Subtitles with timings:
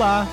[0.00, 0.26] Olá!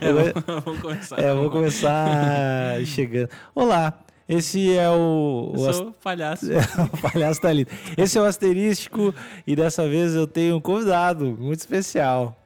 [0.00, 1.18] É, vamos começar.
[1.20, 3.28] É, eu vou começar chegando.
[3.54, 3.92] Olá,
[4.26, 5.52] esse é o.
[5.54, 6.46] Eu o sou palhaço.
[6.94, 7.66] o palhaço tá ali.
[7.94, 9.14] Esse é o asterístico
[9.46, 12.42] e dessa vez eu tenho um convidado muito especial,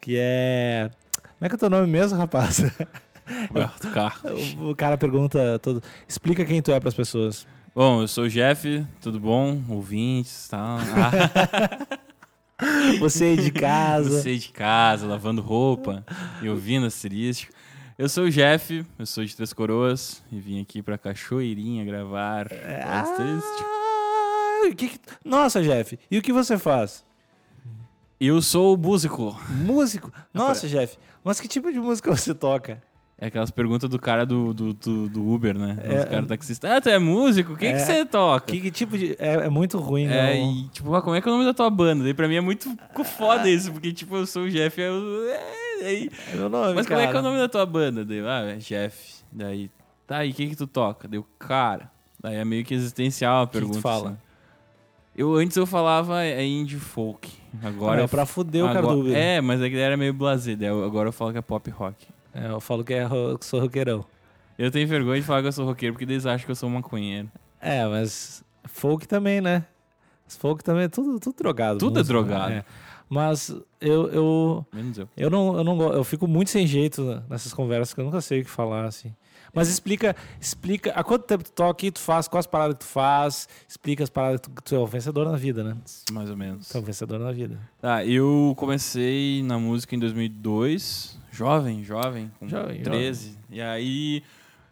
[0.00, 0.90] que é.
[1.12, 2.60] Como é que é o teu nome mesmo, rapaz?
[3.48, 4.54] Roberto Carlos.
[4.54, 5.82] O- O cara pergunta todo.
[6.08, 7.46] Explica quem tu é pras pessoas.
[7.74, 9.60] Bom, eu sou o Jeff, tudo bom?
[9.68, 10.78] Ouvintes e tal.
[10.78, 11.98] Ah,
[13.00, 14.20] Você de casa.
[14.20, 16.04] você de casa, lavando roupa
[16.42, 17.52] e ouvindo asterístico.
[17.98, 22.48] Eu sou o Jeff, eu sou de Três Coroas e vim aqui pra Cachoeirinha gravar.
[22.84, 23.04] Ah,
[24.76, 27.04] que que- Nossa, Jeff, e o que você faz?
[28.18, 29.38] Eu sou músico.
[29.50, 30.12] Músico?
[30.32, 32.82] Nossa, Jeff, mas que tipo de música você toca?
[33.22, 35.76] É aquelas perguntas do cara do, do, do, do Uber, né?
[35.84, 36.70] É, Os caras taxistas.
[36.70, 37.52] Ah, tu é músico?
[37.52, 37.72] O que, É.
[37.74, 38.46] que você toca?
[38.50, 39.14] Que, que tipo de.
[39.18, 40.52] É, é muito ruim, É, não.
[40.52, 42.02] e tipo, ah, como é que é o nome da tua banda?
[42.02, 42.74] Daí pra mim é muito
[43.18, 45.28] foda isso, porque tipo, eu sou o Jeff, eu...
[45.28, 47.22] é, aí- É meu nome, Mas como é que é o cara.
[47.22, 48.06] nome da tua banda?
[48.06, 49.16] Daí, ah, é Jeff.
[49.30, 49.70] Daí,
[50.06, 51.06] tá, e o que que tu toca?
[51.06, 51.90] Deu, cara.
[52.22, 53.80] Daí é meio que existencial a que tu pergunta.
[53.82, 54.08] fala?
[54.10, 54.16] assim.
[55.14, 57.30] Eu, antes eu falava é indie folk.
[57.62, 59.14] Agora é eu pra fuder o cara agora- do Uber.
[59.14, 60.56] É, mas é que era meio blasé.
[60.56, 62.06] Daí agora eu falo que é pop rock.
[62.34, 64.04] É, eu falo que, é, ro- que sou roqueirão.
[64.58, 66.68] Eu tenho vergonha de falar que eu sou roqueiro, porque eles acham que eu sou
[66.68, 67.30] maconheiro.
[67.60, 69.64] É, mas folk também, né?
[70.28, 71.78] Folk também é tudo, tudo drogado.
[71.78, 72.50] Tudo é música, drogado.
[72.50, 72.64] né?
[73.08, 75.08] Mas eu, eu, Menos eu.
[75.16, 78.40] eu, não, eu não eu fico muito sem jeito nessas conversas que eu nunca sei
[78.42, 79.12] o que falar, assim.
[79.52, 82.84] Mas explica, explica há quanto tempo tu toca, o que tu faz, quais paradas que
[82.84, 85.76] tu faz, explica as paradas que tu, tu é um vencedor na vida, né?
[86.12, 86.68] Mais ou menos.
[86.68, 87.58] Tu é um vencedor na vida.
[87.80, 93.38] Tá, eu comecei na música em 2002, jovem, jovem, com Jovem, 13.
[93.50, 94.22] E aí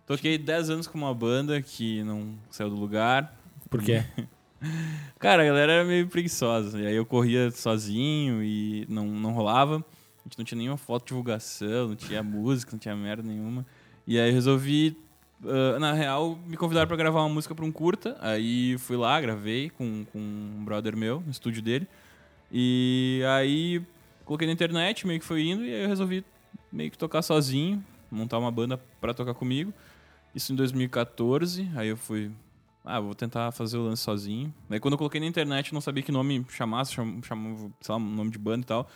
[0.06, 3.36] toquei 10 anos com uma banda que não saiu do lugar.
[3.68, 4.04] Por quê?
[5.18, 6.80] Cara, a galera era meio preguiçosa.
[6.80, 9.76] E aí eu corria sozinho e não, não rolava.
[9.76, 13.64] A gente não tinha nenhuma foto de divulgação, não tinha música, não tinha merda nenhuma.
[14.08, 14.96] E aí resolvi,
[15.44, 18.16] ah, na real, me convidaram pra gravar uma música pra um curta.
[18.20, 21.86] Aí fui lá, gravei com, com um brother meu, no estúdio dele.
[22.50, 23.82] E aí
[24.24, 26.24] coloquei na internet, meio que foi indo, e aí eu resolvi
[26.72, 29.72] meio que tocar sozinho, montar uma banda pra tocar comigo.
[30.34, 32.30] Isso em 2014, aí eu fui.
[32.84, 34.52] Ah, vou tentar fazer o lance sozinho.
[34.70, 37.98] Aí quando eu coloquei na internet, não sabia que nome chamasse, cham- chamava, sei lá,
[37.98, 38.88] nome de banda e tal.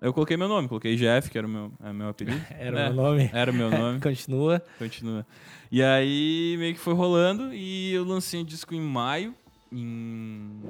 [0.00, 2.40] Aí eu coloquei meu nome, coloquei Jeff, que era o meu, é meu apelido.
[2.58, 3.30] Era É, o meu nome.
[3.32, 4.00] Era o meu nome.
[4.02, 4.62] Continua.
[4.78, 5.26] Continua.
[5.72, 9.34] E aí meio que foi rolando e eu lancei um disco em maio,
[9.72, 10.60] em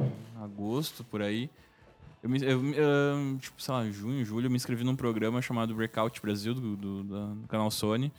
[0.42, 1.50] agosto, por aí.
[2.22, 5.74] Eu, me, eu, eu, tipo, sei lá, junho, julho, eu me inscrevi num programa chamado
[5.74, 8.12] Breakout Brasil, do, do, do canal Sony.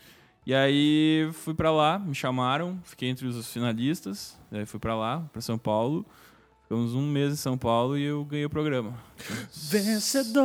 [0.45, 5.21] E aí fui pra lá, me chamaram, fiquei entre os finalistas, daí fui pra lá,
[5.33, 6.05] pra São Paulo.
[6.67, 8.93] Ficamos um mês em São Paulo e eu ganhei o programa.
[9.53, 10.43] Vencedor!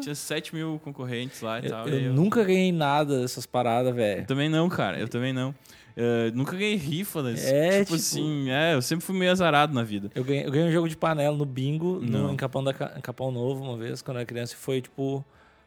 [0.00, 1.88] Tinha 7 mil concorrentes lá e Eu, tal.
[1.88, 4.26] eu e eu- nunca ganhei nada dessas paradas, Eu velho.
[4.26, 4.98] também não, cara.
[4.98, 5.54] Eu também não.
[5.96, 7.46] Eh, nunca ganhei rifa desse.
[7.46, 10.10] É, tipo, tipo- assim, é, eu sempre fui meio azarado na vida.
[10.14, 13.00] Eu ganhei, eu ganhei um jogo de panela no bingo, no, em, Capão da, em
[13.00, 15.24] Capão Novo, uma vez, quando eu era criança, e foi, tipo,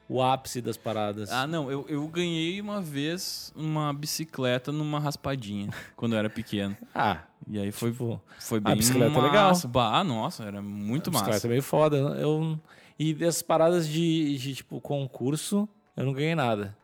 [0.09, 1.31] o ápice das paradas.
[1.31, 6.75] Ah, não, eu, eu ganhei uma vez uma bicicleta numa raspadinha, quando eu era pequeno.
[6.93, 7.19] Ah,
[7.49, 9.67] E aí foi, tipo, foi a bem bicicleta é massa.
[9.67, 9.71] legal.
[9.71, 11.25] Bah, nossa, era muito a massa.
[11.25, 11.95] bicicleta é meio foda.
[11.97, 12.59] Eu,
[12.99, 16.75] e dessas paradas de, de, tipo, concurso, eu não ganhei nada.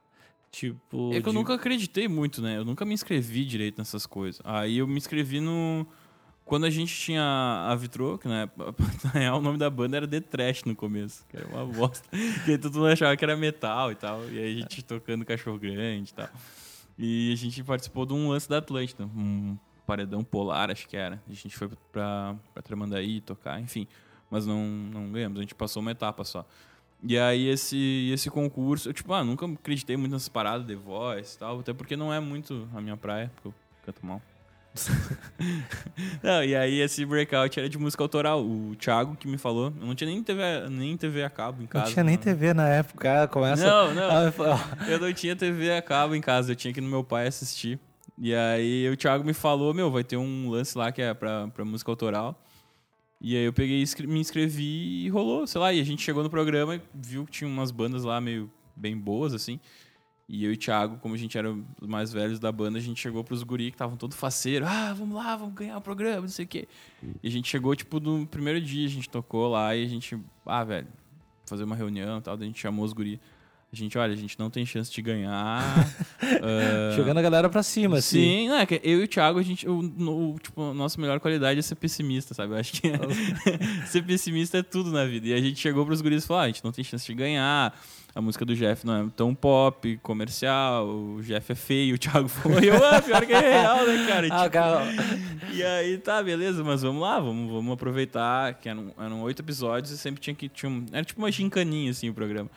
[0.51, 1.11] Tipo.
[1.13, 2.57] É que eu de- nunca acreditei muito, né?
[2.57, 4.39] Eu nunca me inscrevi direito nessas coisas.
[4.43, 5.85] Aí eu me inscrevi no.
[6.45, 7.23] Quando a gente tinha
[7.69, 8.49] a Vitro, que na,
[9.13, 12.07] real o nome da banda era The Trash no começo, que era uma bosta.
[12.09, 14.23] Porque aí todo mundo achava que era metal e tal.
[14.29, 16.29] E aí a gente tocando cachorro grande e tal.
[16.99, 21.21] E a gente participou de um lance da Atlântida, um paredão polar, acho que era.
[21.29, 23.87] A gente foi pra, pra Tramandaí tocar, enfim.
[24.29, 26.45] Mas não, não ganhamos, a gente passou uma etapa só.
[27.05, 31.35] E aí esse, esse concurso, eu tipo, ah, nunca acreditei muito nessas paradas The Voice
[31.35, 33.53] e tal, até porque não é muito a minha praia, porque eu
[33.85, 34.21] canto mal.
[36.23, 38.43] não, e aí esse breakout era de música autoral.
[38.43, 41.67] O Thiago que me falou, eu não tinha nem TV, nem TV a cabo em
[41.67, 41.85] casa.
[41.85, 42.17] Não tinha nem?
[42.17, 43.65] TV na época, começa.
[43.67, 44.33] Não, não.
[44.87, 47.27] Eu não tinha TV a cabo em casa, eu tinha que ir no meu pai
[47.27, 47.79] assistir.
[48.17, 51.47] E aí o Thiago me falou, meu, vai ter um lance lá que é pra,
[51.47, 52.39] pra música autoral.
[53.19, 56.29] E aí eu peguei, me inscrevi e rolou, sei lá, e a gente chegou no
[56.29, 59.59] programa e viu que tinha umas bandas lá meio bem boas, assim.
[60.27, 62.81] E eu e o Thiago, como a gente era os mais velhos da banda, a
[62.81, 64.65] gente chegou pros guri que estavam todo faceiro.
[64.67, 66.67] Ah, vamos lá, vamos ganhar o programa, não sei o quê.
[67.21, 70.19] E a gente chegou, tipo, no primeiro dia, a gente tocou lá e a gente...
[70.45, 70.87] Ah, velho,
[71.45, 73.19] fazer uma reunião e tal, daí a gente chamou os guri.
[73.73, 75.63] A gente, olha, a gente não tem chance de ganhar.
[76.21, 78.19] uh, Jogando a galera pra cima, assim.
[78.19, 81.01] Sim, não, é que eu e o Thiago, a gente, o, no, tipo, a nossa
[81.01, 82.53] melhor qualidade é ser pessimista, sabe?
[82.53, 82.91] Eu acho que
[83.87, 85.29] ser pessimista é tudo na vida.
[85.29, 87.15] E a gente chegou pros guris e falou: ah, a gente não tem chance de
[87.15, 87.75] ganhar.
[88.15, 92.27] A música do Jeff não é tão pop, comercial, o Jeff é feio, o Thiago
[92.29, 94.27] falou, eu, ah, pior que é real, né, cara?
[94.27, 94.85] E, Ah, tipo, cara,
[95.51, 99.91] e aí, tá, beleza, mas vamos lá, vamos, vamos aproveitar, que eram, eram oito episódios
[99.91, 100.47] e sempre tinha que.
[100.47, 102.51] Tinha um, era tipo uma gincaninha, assim, o programa.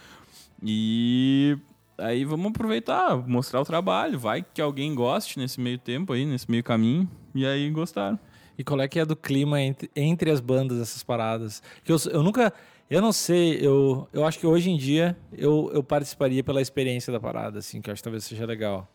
[0.63, 1.57] E
[1.99, 4.19] aí vamos aproveitar, mostrar o trabalho.
[4.19, 7.09] Vai que alguém goste nesse meio tempo aí, nesse meio caminho.
[7.35, 8.19] E aí gostaram.
[8.59, 11.63] E qual é que é do clima entre, entre as bandas, essas paradas?
[11.85, 12.53] Que eu, eu nunca.
[12.89, 17.13] Eu não sei, eu, eu acho que hoje em dia eu, eu participaria pela experiência
[17.13, 18.89] da parada, assim, que eu acho que talvez seja legal.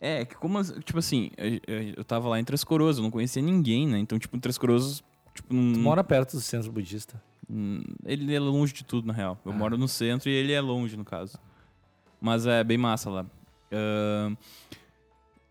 [0.00, 3.10] É, que como, tipo assim, eu, eu- eu tava lá em Três Coroas, eu não
[3.10, 3.98] conhecia ninguém, né?
[3.98, 7.22] Então, tipo, em Três Coroas, tipo, Tu mora perto do centro budista.
[7.50, 9.38] Hum, Ele é longe de tudo, na real.
[9.44, 9.54] Eu Ah.
[9.54, 11.38] moro no centro e ele é longe, no caso.
[12.20, 13.26] Mas é bem massa lá.
[13.72, 14.34] Ahn,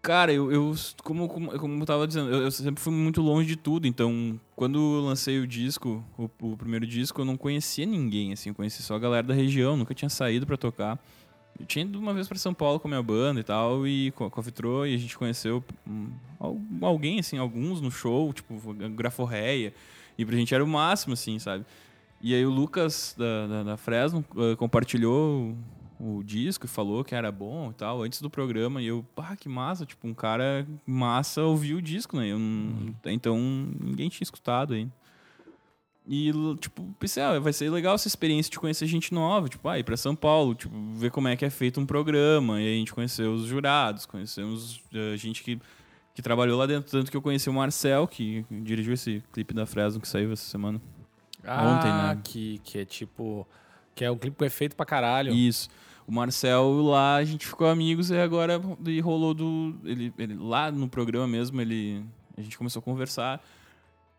[0.02, 0.74] cara, eu, eu
[1.04, 3.88] como, como, como eu tava dizendo, eu, eu sempre fui muito longe de tudo.
[3.88, 8.50] Então, quando eu lancei o disco, o, o primeiro disco, eu não conhecia ninguém, assim.
[8.50, 11.00] Eu conhecia só a galera da região, nunca tinha saído pra tocar.
[11.60, 14.10] Eu tinha ido uma vez pra São Paulo com a minha banda e tal, e
[14.12, 16.10] com a Vitrô, e a gente conheceu hum,
[16.40, 18.56] al- alguém, assim, alguns no show, tipo,
[18.96, 19.72] Graforreia.
[20.18, 21.64] E pra gente era o máximo, assim, sabe?
[22.26, 25.54] E aí o Lucas da, da, da Fresno eh, compartilhou
[26.00, 28.82] o, o disco e falou que era bom e tal, antes do programa.
[28.82, 32.34] E eu, pá, que massa, tipo, um cara massa ouviu o disco, né?
[32.34, 34.92] Não- Até então ninguém tinha escutado ainda.
[36.08, 39.80] E, tipo, pensei, ah, vai ser legal essa experiência de conhecer gente nova, tipo, ah,
[39.80, 42.62] ir pra São Paulo, tipo, ver como é que é feito um programa.
[42.62, 45.60] E aí a gente conheceu os jurados, conhecemos eh, gente que,
[46.16, 46.90] que trabalhou lá dentro.
[46.92, 50.44] Tanto que eu conheci o Marcel, que dirigiu esse clipe da Fresno que saiu essa
[50.50, 50.82] semana.
[51.48, 52.20] Ontem, né?
[52.24, 53.48] Que, que é tipo.
[53.96, 55.34] Que é um clipe que é feito pra caralho.
[55.34, 55.70] Isso.
[56.08, 59.76] O Marcel lá, a gente ficou amigos e agora e rolou do.
[59.84, 62.04] Ele, ele, lá no programa mesmo, ele.
[62.38, 63.44] A gente começou a conversar.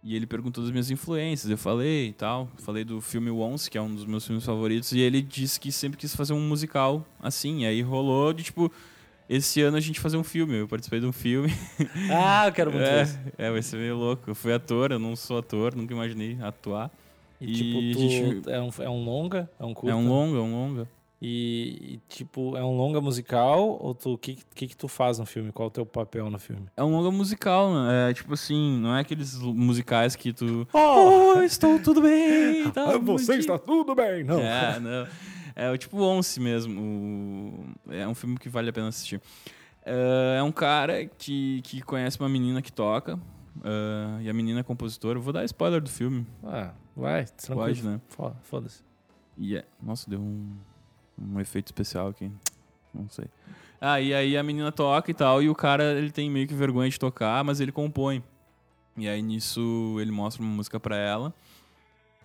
[0.02, 1.50] E ele perguntou das minhas influências.
[1.50, 2.48] Eu falei e tal.
[2.58, 4.92] Falei do filme Once, que é um dos meus filmes favoritos.
[4.92, 7.62] E ele disse que sempre quis fazer um musical assim.
[7.62, 8.70] E aí rolou de tipo.
[9.26, 10.58] Esse ano a gente fazer um filme.
[10.58, 11.50] Eu participei de um filme.
[12.12, 13.18] Ah, eu quero muito isso.
[13.38, 14.28] É, é, vai ser meio louco.
[14.28, 16.90] Eu fui ator, eu não sou ator, nunca imaginei atuar.
[17.46, 19.50] E, E tipo, tu, gente- é, um, é um longa?
[19.58, 19.90] É um curta?
[19.90, 20.88] É um longa, é um longa.
[21.22, 23.78] E, e, tipo, é um longa musical?
[23.80, 25.52] Ou tu, o que, que que tu faz no filme?
[25.52, 26.66] Qual é o teu papel no filme?
[26.76, 28.10] É um longa musical, né?
[28.10, 30.68] É tipo assim, não é aqueles musicais que tu.
[30.72, 32.70] Oh, estou tudo bem!
[32.74, 34.22] Tá você está tudo bem!
[34.24, 34.38] Não.
[34.40, 35.06] É, não.
[35.56, 36.78] É o tipo Once mesmo.
[37.88, 39.20] o- É um filme que vale a pena assistir.
[39.86, 43.18] É é um cara que, que conhece uma menina que toca.
[43.62, 45.18] é, e a menina é compositora.
[45.18, 46.26] Vou dar spoiler do filme.
[46.42, 47.66] Ah, vai, tranquilo.
[47.66, 48.00] Pode, né?
[48.08, 48.82] Fo- Foda-se.
[49.36, 49.64] E é...
[49.82, 50.52] Nossa, deu um,
[51.20, 52.30] um efeito especial aqui.
[52.92, 53.26] Não sei.
[53.80, 56.54] Ah, e aí a menina toca e tal, e o cara ele tem meio que
[56.54, 58.22] vergonha de tocar, mas ele compõe.
[58.96, 61.34] E aí nisso ele mostra uma música pra ela.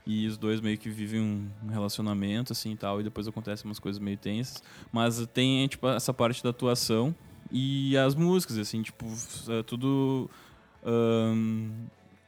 [0.06, 3.80] E os dois meio que vivem um relacionamento, assim e tal, e depois acontecem umas
[3.80, 4.63] coisas meio tensas.
[4.92, 7.13] Mas tem, tipo, essa parte da atuação
[7.51, 9.05] e as músicas, assim, tipo,
[9.50, 10.29] é tudo.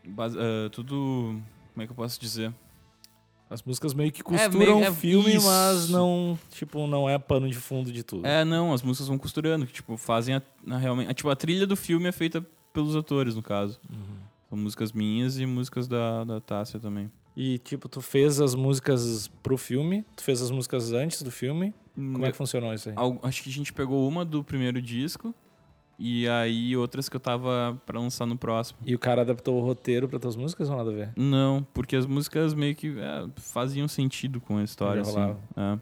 [0.07, 1.41] base- ah, tudo.
[1.73, 2.53] Como é que eu posso dizer?
[3.49, 5.45] As músicas meio que É, costuram meio- é o filme, isso.
[5.45, 8.25] mas não, tipo, não é pano de fundo de tudo.
[8.25, 11.09] É, não, as músicas vão costurando, que tipo, fazem a, na- realmente.
[11.09, 13.77] a- tipo, a trilha do filme é feita pelos atores, no caso.
[14.49, 17.11] São músicas minhas e músicas da, da Tássia também.
[17.35, 21.73] E, tipo, tu fez as músicas pro filme, tu fez as músicas antes do filme.
[21.93, 22.95] Como é que funcionou isso aí?
[23.23, 25.35] Acho que a gente pegou uma do primeiro disco
[26.01, 28.79] e aí outras que eu tava pra lançar no próximo.
[28.85, 31.09] E o cara adaptou o roteiro pra tuas músicas ou nada a ver?
[31.15, 35.11] Não, porque as músicas meio que é, faziam sentido com a história, assim.
[35.11, 35.39] rolava.
[35.55, 35.79] É.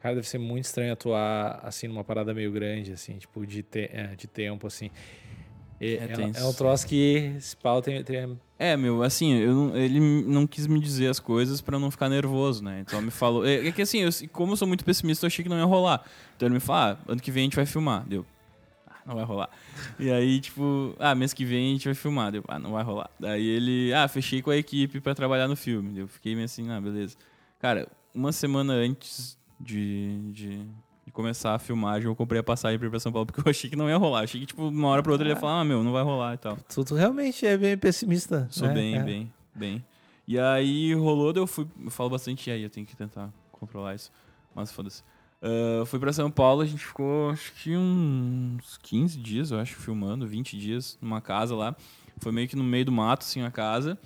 [0.00, 3.90] Cara, deve ser muito estranho atuar, assim, numa parada meio grande, assim, tipo, de, te
[3.92, 4.88] é, de tempo, assim.
[5.78, 6.38] É É, tenso.
[6.38, 10.66] é um troço que esse pau tem, tem- É, meu, assim, eu ele não quis
[10.66, 12.80] me dizer as coisas pra não ficar nervoso, né?
[12.86, 13.46] Então me falou.
[13.46, 15.64] É, é que assim, eu- como eu sou muito pessimista, eu achei que não ia
[15.64, 16.04] rolar.
[16.36, 18.06] Então ele me falou: ah, ano que vem a gente vai filmar.
[18.06, 18.26] Deu.
[19.10, 19.50] Não vai rolar.
[19.98, 22.30] E aí, tipo, ah, mês que vem a gente vai filmar.
[22.30, 22.44] Deu.
[22.46, 23.10] Ah, não vai rolar.
[23.18, 25.98] Daí ele, ah, fechei com a equipe pra trabalhar no filme.
[25.98, 27.16] Eu fiquei meio assim, ah, beleza.
[27.58, 30.58] Cara, uma semana antes de, de,
[31.04, 33.50] de começar a filmagem, eu comprei a passagem pra ir pra São Paulo, porque eu
[33.50, 34.20] achei que não ia rolar.
[34.20, 36.34] Achei que, tipo, uma hora pra outra ele ia falar, ah, meu, não vai rolar
[36.34, 36.56] e tal.
[36.72, 38.46] Tu, tu realmente é bem pessimista.
[38.48, 38.74] Sou né?
[38.74, 39.02] bem, É.
[39.02, 39.84] bem, bem.
[40.28, 41.66] E aí rolou, eu fui.
[41.84, 44.12] Eu falo bastante e aí, eu tenho que tentar controlar isso.
[44.54, 45.02] Mas foda-se.
[45.42, 49.74] Ah, fui pra São Paulo, a gente ficou acho que uns 15 dias, eu acho,
[49.76, 51.74] filmando, 20 dias numa casa lá.
[52.18, 53.98] Foi meio que no meio do mato, assim, a casa.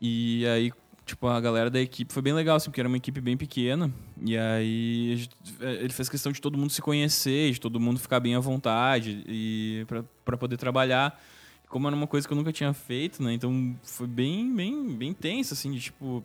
[0.00, 0.72] E aí
[1.04, 3.92] tipo, a galera da equipe foi bem legal, assim, porque era uma equipe bem pequena.
[4.24, 7.98] E aí gente- é, ele fez questão de todo mundo se conhecer, de todo mundo
[7.98, 9.84] ficar bem à vontade e
[10.24, 11.20] pra poder trabalhar.
[11.68, 13.32] Como era uma coisa que eu nunca tinha feito, né?
[13.32, 16.24] Então foi bem, bem, bem tenso, assim, de tipo.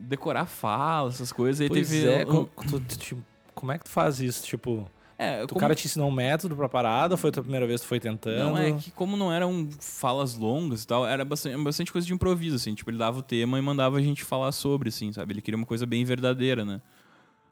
[0.00, 1.60] Decorar fala, essas coisas.
[1.60, 2.08] Aí Pois teve.
[2.08, 3.22] é, um- tu- tu- tipo,
[3.54, 4.44] como é que tu faz isso?
[4.46, 7.66] Tipo, é, o como- cara te ensinou um método pra parada, foi a tua primeira
[7.66, 8.38] vez que tu foi tentando?
[8.38, 12.14] Não, é que como não eram falas longas e tal, era bastante, bastante coisa de
[12.14, 12.74] improviso, assim.
[12.74, 15.34] Tipo, ele dava o tema e mandava a gente falar sobre, assim, sabe?
[15.34, 16.80] Ele queria uma coisa bem verdadeira, né?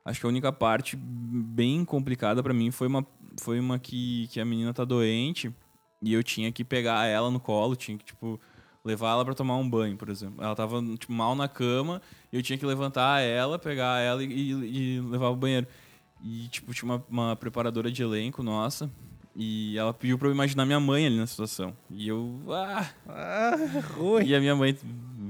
[0.05, 3.07] Acho que a única parte bem complicada pra mim foi uma,
[3.39, 5.55] foi uma que, que a menina tá doente
[6.01, 8.41] e eu tinha que pegar ela no colo, tinha que, tipo,
[8.89, 10.43] levar ela pra tomar um banho, por exemplo.
[10.43, 12.01] Ela tava, tipo, mal na cama
[12.33, 15.67] e eu tinha que levantar ela, pegar ela e, e, e levar ao banheiro.
[16.25, 18.91] E, tipo, tinha uma, uma preparadora de elenco nossa.
[19.37, 21.77] E ela pediu pra eu imaginar minha mãe ali na situação.
[21.89, 22.41] E eu.
[22.49, 22.91] Ah!
[23.07, 23.57] Ah,
[23.95, 24.27] ruim.
[24.27, 24.77] E a minha mãe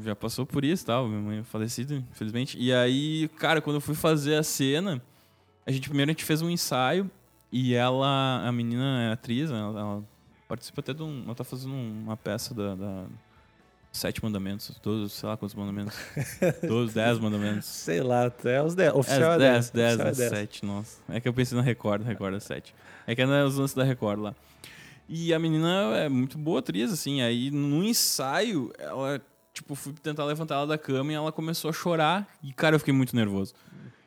[0.02, 1.06] já passou por isso tal.
[1.06, 2.56] Minha mãe é falecida, infelizmente.
[2.58, 5.02] E aí, cara, quando eu fui fazer a cena,
[5.66, 7.10] a gente primeiro a gente fez um ensaio.
[7.52, 10.04] E ela, a menina é atriz, né, ela, ela
[10.48, 11.24] participa até de um.
[11.24, 12.74] Ela tá fazendo uma peça da.
[12.74, 13.04] da
[13.98, 15.96] Sete mandamentos, todos, sei lá quantos mandamentos.
[16.68, 17.66] Todos, dez mandamentos.
[17.66, 18.94] Sei lá, até os 10.
[18.94, 19.70] Oficial é É, 10.
[19.70, 20.40] 10, 10, oficial é 10.
[20.40, 20.98] 7, nossa.
[21.08, 22.72] É que eu pensei na Record, Record é 7.
[23.08, 24.36] É que é nos lances da Record lá.
[25.08, 27.22] E a menina é muito boa atriz, assim.
[27.22, 29.20] Aí no ensaio, ela,
[29.52, 32.28] tipo, fui tentar levantar ela da cama e ela começou a chorar.
[32.40, 33.52] E, cara, eu fiquei muito nervoso.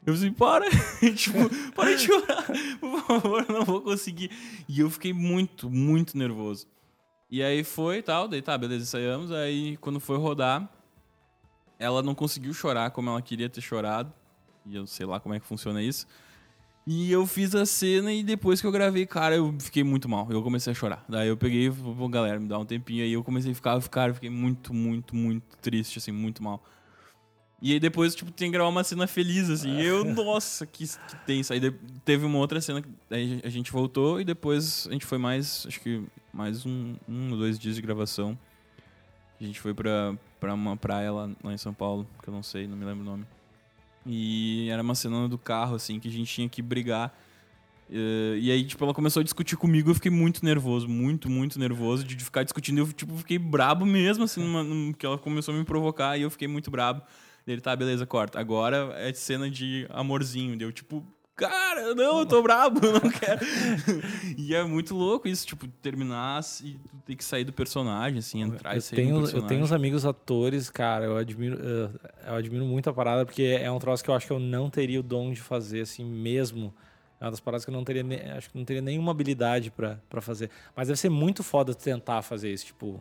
[0.06, 0.70] Eu falei, para!
[1.18, 2.46] tipo, para de chorar!
[2.80, 4.32] Por favor, não vou conseguir.
[4.70, 6.66] E eu fiquei muito, muito nervoso.
[7.32, 9.32] E aí foi e tal, daí tá, beleza, ensaiamos.
[9.32, 10.70] Aí quando foi rodar,
[11.80, 14.12] ela não conseguiu chorar como ela queria ter chorado.
[14.66, 16.06] E eu sei lá como é que funciona isso.
[16.86, 20.28] E eu fiz a cena e depois que eu gravei, cara, eu fiquei muito mal.
[20.30, 21.06] Eu comecei a chorar.
[21.08, 23.14] Daí eu peguei pô, galera, me dá um tempinho aí.
[23.14, 26.62] Eu comecei a ficar, eu fiquei muito, muito, muito triste, assim, muito mal.
[27.62, 29.70] E aí depois, tipo, tem que gravar uma cena feliz, assim.
[29.78, 31.54] E eu, nossa, que, que tenso.
[31.54, 31.72] Aí de-
[32.04, 35.66] teve uma outra cena, que aí a gente voltou e depois a gente foi mais,
[35.68, 36.02] acho que
[36.34, 38.36] mais um, um ou dois dias de gravação.
[39.40, 42.42] A gente foi pra, pra uma praia lá, lá em São Paulo, que eu não
[42.44, 43.26] sei, não me lembro o nome.
[44.06, 47.16] E era uma cena do carro, assim, que a gente tinha que brigar.
[47.92, 51.60] Eh, E aí, tipo, ela começou a discutir comigo, eu fiquei muito nervoso, muito, muito
[51.60, 52.80] nervoso de ficar discutindo.
[52.80, 56.24] Eu, tipo, fiquei brabo mesmo, assim, numa, num- que ela começou a me provocar e
[56.24, 57.02] eu fiquei muito brabo.
[57.48, 58.40] Ele, tá, beleza, corta.
[58.40, 60.56] Agora é cena de amorzinho.
[60.58, 61.04] Deu, tipo,
[61.36, 63.40] cara, não, eu tô brabo, eu não quero.
[64.38, 68.74] e é muito louco isso, tipo, terminar e ter que sair do personagem, assim, entrar
[68.74, 69.48] e Eu sair do tenho, eu personagem.
[69.48, 71.90] tenho uns amigos atores, cara, eu admiro, eh,
[72.28, 74.70] eu admiro muito a parada, porque é um troço que eu acho que eu não
[74.70, 76.74] teria o dom de fazer, assim, mesmo.
[77.22, 78.04] É uma das paradas que eu não teria,
[78.36, 80.50] acho que não teria nenhuma habilidade pra pra fazer.
[80.76, 83.00] Mas deve ser muito foda tentar fazer isso, tipo...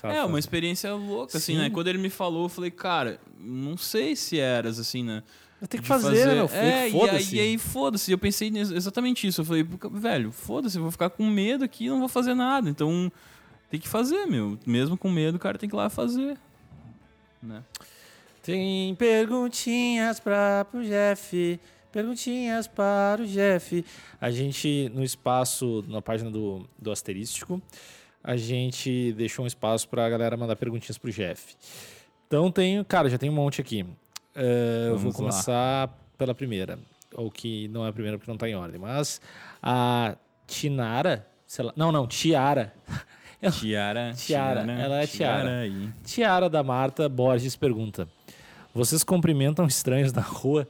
[0.00, 0.38] sabe, É, uma fazer.
[0.40, 1.58] experiência louca, assim, Sim.
[1.58, 1.70] né?
[1.70, 5.22] Quando ele me falou, eu falei, cara, não sei se eras, assim, né?
[5.58, 6.50] Eu tenho que fazer, né, meu?
[6.52, 7.34] É, e Foda-se.
[7.40, 8.12] aí, e aí foda-se.
[8.12, 9.40] Eu pensei exatamente isso.
[9.40, 12.68] Eu falei, velho, foda-se, eu vou ficar com medo aqui e não vou fazer nada.
[12.68, 13.10] Então,
[13.70, 14.58] tem que fazer, meu.
[14.66, 16.36] Mesmo com medo, o cara tem que ir lá fazer.
[17.40, 17.62] Né?
[18.42, 21.58] Tem perguntinhas para o Jeff.
[21.92, 23.84] Perguntinhas para o Jeff.
[24.20, 27.60] A gente, no espaço, na página do, do Asterístico,
[28.24, 31.54] a gente deixou um espaço para a galera mandar perguntinhas pro Jeff.
[32.26, 33.84] Então tem, cara, já tem um monte aqui.
[34.34, 35.18] Eh, eu vou Vamos lá.
[35.18, 36.78] começar pela primeira.
[37.14, 38.80] Ou que não é a primeira porque não tá em ordem.
[38.80, 39.20] Mas
[39.62, 42.72] a Tinara, sei lá, não, não, Tiara.
[43.58, 45.58] Tiara, Tiara, ela é Tiara.
[45.60, 45.90] aí.
[46.04, 48.08] Tiara da Marta Borges pergunta:
[48.72, 50.66] Vocês cumprimentam estranhos na rua?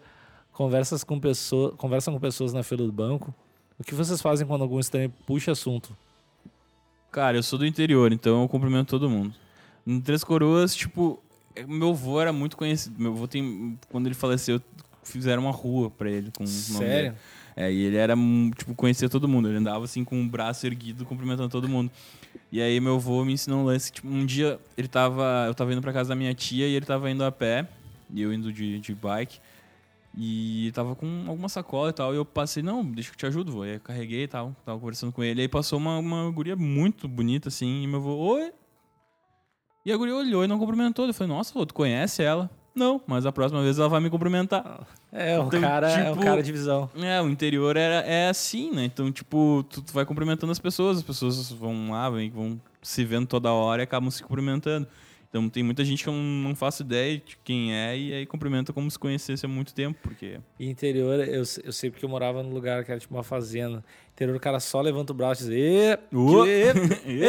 [0.52, 3.34] Conversas com pessoa, conversam com pessoas na fila do banco?
[3.78, 5.96] O que vocês fazem quando algum estranho puxa assunto?
[7.10, 9.34] Cara, eu sou do interior, então eu cumprimento todo mundo.
[9.86, 11.22] Em Três Coroas, tipo,
[11.54, 12.94] é, meu avô era muito conhecido.
[12.98, 13.78] Meu avô tem.
[13.90, 14.60] Quando ele faleceu,
[15.02, 16.46] fizeram uma rua pra ele com.
[16.46, 17.14] Sério?
[17.54, 19.48] É, e ele era, hum, tipo, conhecia todo mundo.
[19.48, 21.90] Ele andava assim com o braço erguido, cumprimentando todo mundo.
[22.50, 23.92] E aí meu avô me ensinou um lance.
[23.92, 25.44] Tipo, um dia ele tava.
[25.46, 27.66] Eu tava indo pra casa da minha tia e ele tava indo a pé.
[28.10, 29.38] E eu indo de, de bike.
[30.16, 32.12] E tava com alguma sacola e tal.
[32.12, 33.62] E eu passei, não, deixa que eu te ajudo, vô.
[33.62, 34.54] Aí eu carreguei e tal.
[34.64, 35.40] Tava conversando com ele.
[35.40, 37.82] Aí passou uma, uma guria muito bonita, assim.
[37.82, 38.52] E meu avô, oi.
[39.84, 41.06] E a guria olhou e não cumprimentou.
[41.06, 42.50] Eu falei, nossa, vô, tu conhece ela?
[42.74, 44.86] Não, mas a próxima vez ela vai me cumprimentar.
[45.10, 46.88] É, o Então, cara é o tipo, cara de visão.
[46.96, 48.84] É, o interior era, é assim, né?
[48.84, 53.04] Então, tipo, tu, tu vai cumprimentando as pessoas, as pessoas vão lá, vem, vão se
[53.04, 54.86] vendo toda hora e acabam se cumprimentando.
[55.32, 58.70] Então tem muita gente que eu não, faço ideia de quem é e aí cumprimenta
[58.70, 60.38] como se conhecesse há muito tempo, porque.
[60.60, 63.82] E interior, eu, eu sei porque eu morava num lugar que era tipo uma fazenda.
[64.12, 66.44] Interior, o cara só levanta o braço e diz: "Ê, Ô!
[66.44, 66.68] ê,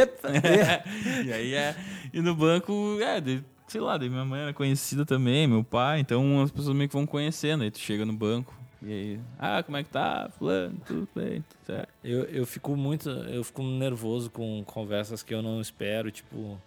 [0.02, 1.74] epa, ê." e aí é.
[2.14, 3.24] E no banco, é,
[3.70, 6.96] sei lá, daí minha mãe era conhecida também, meu pai, então as pessoas meio que
[6.96, 7.64] vão conhecendo.
[7.64, 10.30] Aí tu chega no banco, e aí, ah, como é que tá?
[10.38, 11.90] Fulano, tudo bem, tudo certo.
[12.04, 13.10] Eu, eu fico muito.
[13.10, 16.12] Eu fico nervoso com conversas que eu não espero.
[16.12, 16.60] Tipo,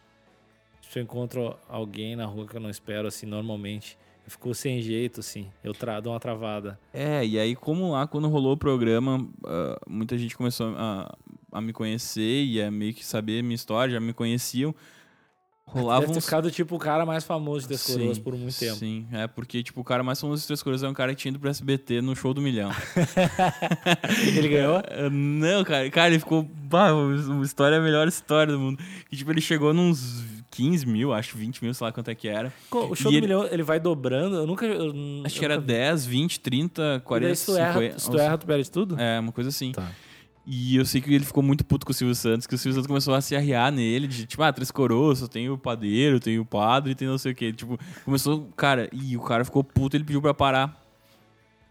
[0.96, 3.98] se eu encontro alguém na rua que eu não espero, assim, normalmente.
[4.24, 5.46] Eu fico sem jeito, assim.
[5.62, 6.80] Eu tra dou uma travada.
[6.92, 11.14] É, e aí, como lá, quando rolou o programa, uh, muita gente começou a,
[11.52, 14.74] a me conhecer e a meio que saber minha história, já me conheciam.
[15.66, 16.24] Rolava Deve ter uns...
[16.24, 18.76] ficado, tipo, o cara mais famoso de Três Coroas por muito tempo.
[18.76, 21.20] Sim, é porque, tipo, o cara mais famoso de Três Coroas é um cara que
[21.20, 22.70] tinha ido pro SBT no show do milhão.
[24.34, 24.78] Ele ganhou?
[24.78, 26.42] Uh, Não, cara, cara, ele ficou.
[26.42, 28.82] Bah, uma história, a melhor história do mundo.
[29.10, 32.28] E, tipo, ele chegou nos 15 mil, acho 20 mil, sei lá quanto é que
[32.28, 32.52] era.
[32.70, 34.36] O show E do ele- milhão, ele vai dobrando.
[34.36, 34.64] Eu nunca.
[34.66, 34.90] eu
[35.24, 35.78] Acho eu que era nunca vi.
[35.78, 37.98] 10, 20, 30, E daí, 40, se tu erra, 50.
[37.98, 39.00] se tu erra, tu perde tudo?
[39.00, 39.72] É, uma coisa assim.
[39.72, 39.90] Tá.
[40.48, 42.74] E eu sei que ele ficou muito puto com o Silvio Santos, que o Silvio
[42.76, 46.20] Santos começou a se arriar nele, de tipo, ah, três coroas, só tem o padeiro,
[46.20, 47.52] tem o padre, tem não sei o quê.
[47.52, 50.80] Tipo, começou, cara, e o cara ficou puto, ele pediu pra parar.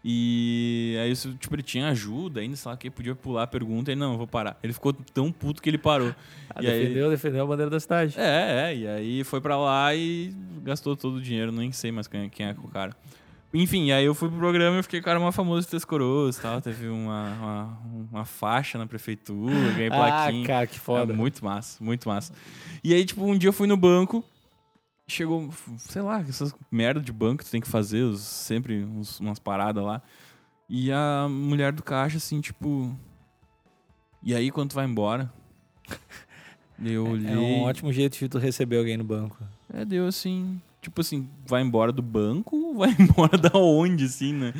[0.08, 3.96] E aí, tipo, ele tinha ajuda ainda, sei lá, que podia pular a pergunta, e
[3.96, 4.56] não, eu vou parar.
[4.62, 6.14] Ele ficou tão puto que ele parou.
[6.58, 8.14] Ah, e aí, defendeu, defendeu a bandeira da cidade.
[8.18, 10.32] é, é, e aí foi pra lá e
[10.62, 12.96] gastou todo o dinheiro, nem sei mais quem, quem é o cara.
[13.52, 16.40] Enfim, aí eu fui pro programa e fiquei cara mais famoso de Três Coroas e
[16.40, 16.62] tal.
[16.62, 17.78] Teve uma, uma,
[18.12, 20.46] uma faixa na prefeitura, ganhei Ah, plaquinha.
[20.46, 21.12] cara, que foda.
[21.12, 22.32] É muito massa, muito massa.
[22.82, 24.24] E aí, tipo, um dia eu fui no banco,
[25.08, 29.20] chegou, sei lá, essas merda de banco que tu tem que fazer, os- sempre uns-
[29.20, 30.02] umas paradas lá.
[30.68, 32.96] E a mulher do caixa, assim, tipo.
[34.22, 35.32] E aí, quando tu vai embora?
[36.84, 37.32] Eu olhei.
[37.32, 39.38] É um ótimo jeito de tu receber alguém no banco.
[39.72, 40.60] É, deu assim.
[40.82, 44.52] Tipo assim, vai embora do banco ou vai embora da onde, assim, né?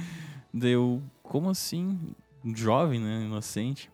[0.52, 1.02] Deu.
[1.22, 1.98] Como assim?
[2.54, 3.24] Jovem, né?
[3.24, 3.90] Inocente.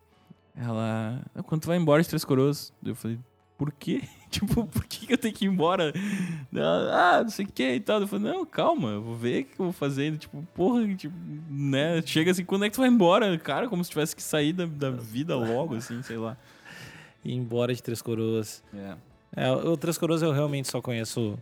[0.54, 1.23] Ela.
[1.35, 2.73] "Ah, Quando tu vai embora de Três Coroas?
[2.85, 3.18] Eu falei,
[3.62, 4.03] por quê?
[4.29, 5.92] tipo, por que eu tenho que ir embora?
[6.90, 8.01] Ah, não sei o que e tal.
[8.01, 10.16] Eu falei, não, calma, eu vou ver o que eu vou fazer.
[10.18, 11.14] Tipo, porra, tipo,
[11.48, 12.03] né?
[12.05, 13.38] Chega assim, quando é que tu vai embora?
[13.38, 16.37] Cara, como se tivesse que sair da, da vida logo, assim, sei lá.
[17.25, 18.64] Ir embora de Três Coroas.
[18.75, 18.96] É.
[19.37, 21.38] É, o Três Coroas eu realmente só conheço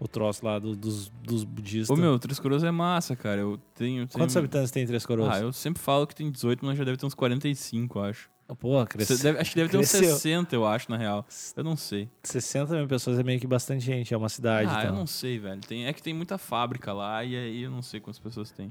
[0.00, 1.90] o troço lá do- dos, dos budistas.
[1.90, 3.42] Ô, meu, Três Coroas é massa, cara.
[3.42, 4.06] Eu tenho.
[4.06, 4.08] tenho...
[4.08, 5.36] Quantos habitantes tem Três Coroas?
[5.36, 8.30] Ah, eu sempre falo que tem 18, mas já deve ter uns 45, eu acho.
[8.56, 9.38] Pô, cresceu.
[9.38, 10.14] Acho que deve ter uns cresceu.
[10.16, 11.26] 60, eu acho, na real.
[11.56, 12.08] Eu não sei.
[12.22, 14.68] 60 mil pessoas é meio que bastante gente, é uma cidade.
[14.70, 14.90] ah, então.
[14.90, 15.60] eu não sei, velho.
[15.60, 18.66] Tem, é que tem muita fábrica lá e aí eu não sei quantas pessoas tem.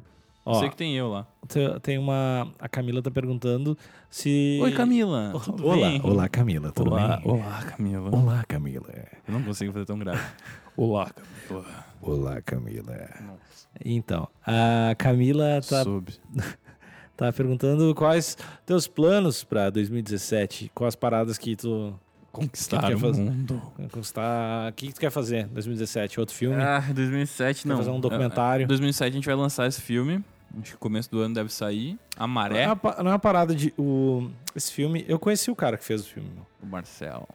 [0.45, 1.27] Eu Ó, sei que tem eu lá.
[1.47, 2.51] te- tem uma.
[2.57, 3.77] A Camila tá perguntando
[4.09, 4.59] se.
[4.63, 5.31] Oi, Camila.
[5.35, 6.01] O- Tudo Olá, bem?
[6.03, 7.31] olá, Camila, tudo Olá, bem?
[7.31, 8.15] olá, Camila.
[8.15, 8.87] Olá, Camila.
[9.27, 10.21] Eu não consigo fazer tão grave.
[10.77, 11.85] Olá, Camila.
[12.01, 13.09] Olá, Camila.
[13.83, 16.13] Então, a Camila tá, Soube.
[17.17, 20.71] tá perguntando quais teus planos pra 2017.
[20.73, 21.93] Quais paradas que tu
[22.31, 23.21] Conquistar quer o fazer?
[23.23, 23.59] mundo.
[23.91, 24.69] conquistar.
[24.69, 26.19] O que, que tu quer fazer em 2017?
[26.19, 26.61] Outro filme?
[26.61, 27.77] Ah, 2007 Quer não.
[27.77, 28.63] fazer um documentário?
[28.63, 30.23] Em 2007 a gente vai lançar esse filme.
[30.61, 31.97] Acho que começo do ano deve sair.
[32.15, 32.67] A Não, é Maré.
[32.67, 33.73] uma, não é uma parada de.
[33.77, 35.03] O, esse filme.
[35.07, 36.29] Eu conheci o cara que fez o filme.
[36.33, 36.45] meu.
[36.63, 37.27] O Marcel.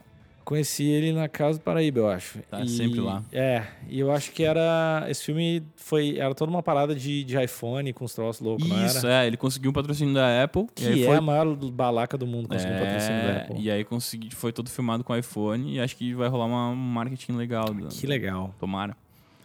[0.45, 2.39] Conheci ele na Casa do Paraíba, eu acho.
[2.51, 3.23] Tá sempre lá.
[3.33, 5.05] É, e eu acho que era.
[5.09, 6.19] Esse filme foi.
[6.19, 9.25] Era toda uma parada de, de iPhone com os troços loucos, não Isso, era?
[9.25, 9.27] é.
[9.29, 10.63] Ele conseguiu um patrocínio da Apple.
[10.63, 13.61] e Que é foi a maior balaca do mundo conseguir um patrocínio da É, Apple.
[13.61, 16.75] e aí consegui, foi todo filmado com iPhone e acho que vai rolar uma, um
[16.77, 17.73] marketing legal.
[17.73, 18.55] da- Que legal.
[18.59, 18.97] Tomara.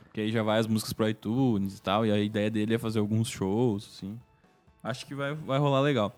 [0.05, 2.77] Porque aí já vai as músicas pro iTunes e tal, e a ideia dele é
[2.79, 4.17] fazer alguns shows, assim.
[4.83, 6.15] Acho que vai, vai rolar legal.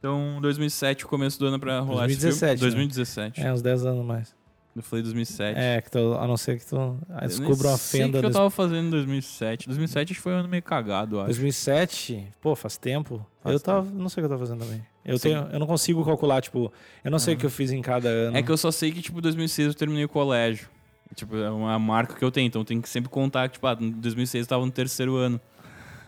[0.00, 2.56] Então, 2007, o começo do ano pra rolar 2017, esse né?
[2.56, 2.70] filme.
[2.88, 3.40] 2017.
[3.42, 4.34] É, uns 10 anos mais.
[4.74, 5.58] Eu falei 2007.
[5.58, 6.76] É, que tu, a não ser que tu
[7.10, 8.16] ah, Eu descubra uma sei fenda.
[8.16, 9.66] o que eu tava fazendo em 2007.
[9.66, 11.26] 2007 acho que foi um ano meio cagado, eu acho.
[11.26, 13.26] 2007, pô, faz tempo.
[13.42, 14.82] Faz eu tava, não sei o que eu tava fazendo também.
[15.04, 16.72] Eu, tenho, eu não consigo calcular, tipo,
[17.04, 18.36] eu não sei o que eu fiz em cada ano.
[18.38, 20.68] É que eu só sei que, tipo, 2006 eu terminei o colégio.
[21.14, 23.76] Tipo, é uma marca que eu tenho, então tem que sempre contar que, tipo, ah,
[23.78, 25.40] em 2006 eu tava no terceiro ano.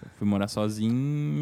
[0.02, 0.92] Eu fui morar sozinho,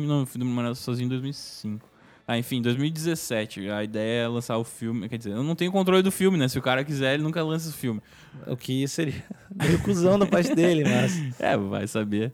[0.08, 1.89] não, fui morar sozinho em 2005.
[2.31, 6.01] Ah, enfim, 2017, a ideia é lançar o filme, quer dizer, eu não tenho controle
[6.01, 6.47] do filme, né?
[6.47, 8.01] Se o cara quiser, ele nunca lança o filme.
[8.47, 11.11] O que seria meio cuzão da parte dele, mas.
[11.40, 12.33] É, vai saber,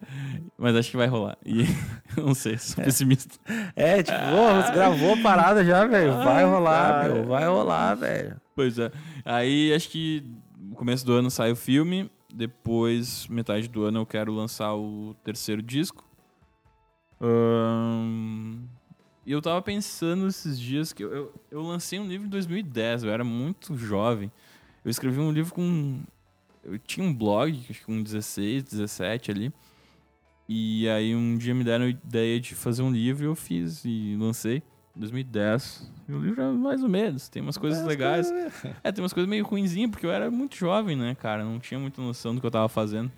[0.59, 1.39] mas acho que vai rolar.
[1.47, 1.65] E
[2.15, 3.39] não sei, sou pessimista.
[3.75, 6.13] É, tipo, pô, você gravou a parada já, velho.
[6.13, 7.15] Vai Ai, rolar, cara.
[7.15, 7.25] meu.
[7.25, 8.37] Vai rolar, velho.
[8.55, 8.93] Pois é.
[9.25, 10.23] Aí acho que
[10.61, 12.11] no começo do ano sai o filme.
[12.35, 16.05] Depois, metade do ano, eu quero lançar o terceiro disco.
[17.19, 18.59] Ahn,
[19.27, 23.03] E eu tava pensando esses dias que eu, eu, eu lancei um livro em 2010,
[23.03, 24.31] eu era muito jovem.
[24.85, 26.01] Eu escrevi um livro com.
[26.65, 29.53] Eu tinha um blog, acho que com 16, 17 ali.
[30.49, 33.85] E aí um dia me deram a ideia de fazer um livro e eu fiz
[33.85, 34.63] e lancei.
[34.95, 35.93] 2010.
[36.09, 37.29] O livro é mais ou menos.
[37.29, 38.31] Tem umas coisas As legais.
[38.31, 41.45] coisas- É, tem umas coisas meio ruinzinhas, porque eu era muito jovem, né, cara?
[41.45, 43.11] Não tinha muita noção do que eu tava fazendo.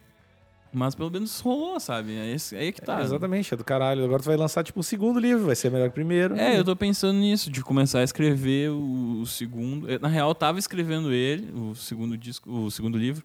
[0.73, 2.15] Mas pelo menos rolou, sabe?
[2.17, 3.01] É esse- aí que tá.
[3.01, 4.05] É, exatamente, é do caralho.
[4.05, 6.37] Agora tu vai lançar, tipo, o segundo livro, vai ser melhor que o primeiro.
[6.37, 9.89] É, eu tô pensando nisso, de começar a escrever o, o segundo.
[9.91, 13.25] eu, Na real, eu tava escrevendo ele, o segundo disco, o segundo livro,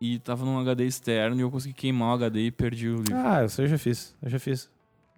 [0.00, 3.16] e tava num HD externo e eu consegui queimar o HD e perdi o livro.
[3.16, 4.68] Ah, eu já fiz, eu já fiz.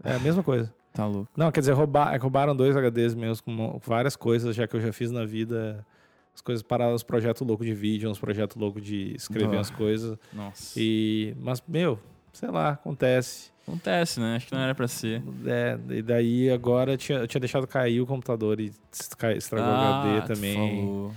[0.04, 0.72] É a mesma coisa.
[0.92, 1.30] Tá louco.
[1.36, 4.80] Não, quer dizer, roubar, é roubaram dois HDs meus com várias coisas, já que eu
[4.80, 5.86] já fiz na vida.
[6.34, 10.18] As coisas paradas, os projetos loucos de vídeo, uns projetos loucos de escrever as coisas.
[10.32, 10.74] Nossa.
[10.80, 11.98] E, mas, meu,
[12.32, 13.50] sei lá, acontece.
[13.66, 14.36] Acontece, né?
[14.36, 15.22] Acho que não era pra ser.
[15.46, 19.68] É, e daí agora eu tinha, eu tinha deixado cair o computador e estra- estragou
[19.68, 21.10] o Ah, HD tu também.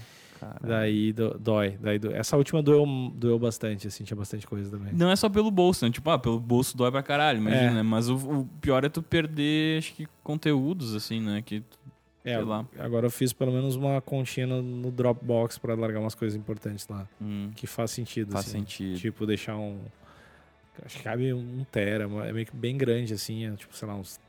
[0.62, 4.94] Daí do- dói, daí do- Essa última doeu, doeu bastante, assim, tinha bastante coisa também.
[4.94, 5.92] Não é só pelo bolso, né?
[5.92, 7.72] Tipo, ah, pelo bolso dói pra caralho, imagina, É.
[7.74, 7.82] né?
[7.82, 11.42] Mas o, o pior é tu perder, acho que, conteúdos, assim, né?
[11.44, 11.64] Que,
[12.26, 12.36] É,
[12.80, 17.08] agora eu fiz pelo menos uma continha no, Dropbox pra largar umas coisas importantes lá.
[17.22, 18.60] hum, Que faz sentido, faz assim.
[18.60, 18.98] sentido.
[18.98, 19.80] Tipo, deixar um.
[20.84, 23.96] Acho que cabe um tera, é meio que bem grande, assim, é, tipo, sei lá,
[23.96, 24.20] uns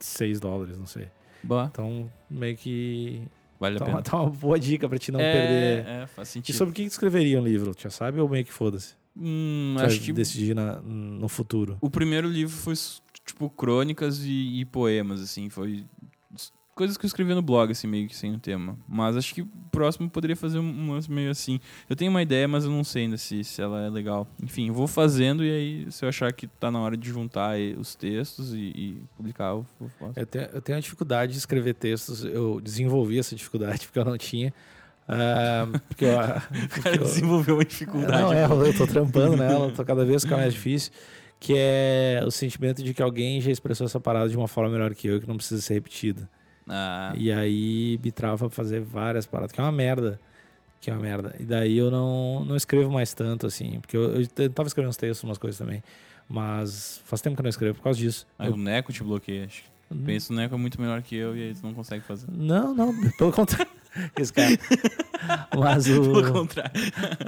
[0.00, 1.08] 6 dólares, não sei.
[1.42, 3.22] Bah, Então, meio que.
[3.58, 3.96] vale a Tá pena.
[3.98, 5.86] uma, tá uma boa dica pra te não é, perder.
[5.86, 6.56] É, faz E sentido.
[6.56, 7.72] sobre o que escreveria um livro?
[7.78, 8.94] Já sabe ou meio que foda-se?
[9.16, 11.76] Hum, acho vai que decidir na- no futuro.
[11.80, 12.74] o primeiro livro foi,
[13.26, 15.48] tipo, crônicas e, e poemas, assim.
[15.50, 15.84] Foi
[16.80, 18.74] coisas que eu escrevi no blog, assim, meio que sem o tema.
[18.88, 21.60] Mas acho que o próximo eu poderia fazer um lance meio assim.
[21.90, 24.26] Eu tenho uma ideia, mas eu não sei ainda se, se ela é legal.
[24.42, 27.58] Enfim, eu vou fazendo e aí, se eu achar que tá na hora de juntar
[27.78, 29.66] os textos e, e publicar, eu,
[29.98, 30.18] faço.
[30.18, 32.24] Eu tenho, eu tenho a dificuldade de escrever textos.
[32.24, 34.54] Eu desenvolvi essa dificuldade porque eu não tinha.
[35.06, 36.10] Ah, porque eu,
[36.64, 38.22] O porque cara eu- desenvolveu uma dificuldade.
[38.22, 40.90] Não, é, eu tô trampando nela, tô cada vez ficando mais difícil.
[41.38, 44.94] Que é o sentimento de que alguém já expressou essa parada de uma forma melhor
[44.94, 46.28] que eu que não precisa ser repetida.
[46.68, 50.18] Ah, E aí me trava pra fazer várias paradas, que é uma merda.
[50.80, 51.34] Que é uma merda.
[51.38, 53.80] E daí eu não, não escrevo mais tanto, assim.
[53.80, 55.82] Porque eu, eu tentava escrever uns textos, umas coisas também.
[56.28, 58.26] Mas faz tempo que eu não escrevo por causa disso.
[58.38, 59.44] aí Eu- o Neco te bloqueia.
[59.46, 62.04] Acho que pensa o Neco é muito melhor que eu e aí tu não consegue
[62.04, 62.26] fazer.
[62.30, 63.70] Não, não, pelo contrário.
[64.18, 64.58] Esse cara.
[65.58, 66.32] Mas Pelo o.
[66.32, 66.72] contrário.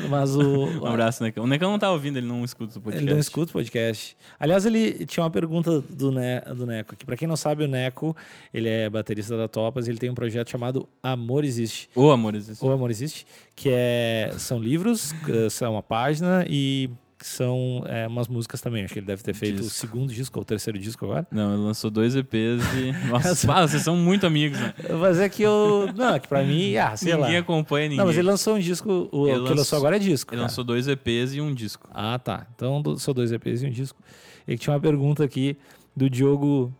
[0.09, 0.67] Mas o.
[0.83, 1.45] Um abraço, Necão.
[1.45, 3.05] O Necão não tá ouvindo, ele não escuta o podcast.
[3.05, 4.17] Ele não escuta o podcast.
[4.39, 6.97] Aliás, ele tinha uma pergunta do, ne do Neco.
[6.97, 8.17] Que pra quem não sabe, o Neco,
[8.53, 9.89] ele é baterista da Topas.
[9.89, 11.89] Ele tem um projeto chamado Amor Existe.
[11.95, 12.67] Ô, amores, isso.
[12.67, 16.91] O Amor Existe, que é, são livros, eh, são uma página e
[17.27, 18.85] são é, umas músicas também.
[18.85, 19.69] Acho que ele deve ter feito Disco.
[19.69, 21.27] o segundo disco ou o terceiro disco agora.
[21.31, 22.93] Não, ele lançou dois EPs e.
[23.09, 24.75] Nossa, ah, vocês são muito amigos, né?
[25.01, 25.89] Mas é que eu.
[25.95, 27.39] Não, é que pra mim, ah, sei ninguém lá.
[27.41, 27.99] acompanha ninguém.
[27.99, 29.09] Não, mas ele lançou um disco.
[29.13, 30.33] O Ele que lançou lançou- agora é disco.
[30.33, 30.49] Ele cara.
[30.49, 31.89] lançou dois EPs e um disco.
[31.93, 32.47] Ah, tá.
[32.55, 34.03] Então são dois EPs e um disco.
[34.47, 35.57] E que tinha uma pergunta aqui
[35.97, 36.75] do Diogo,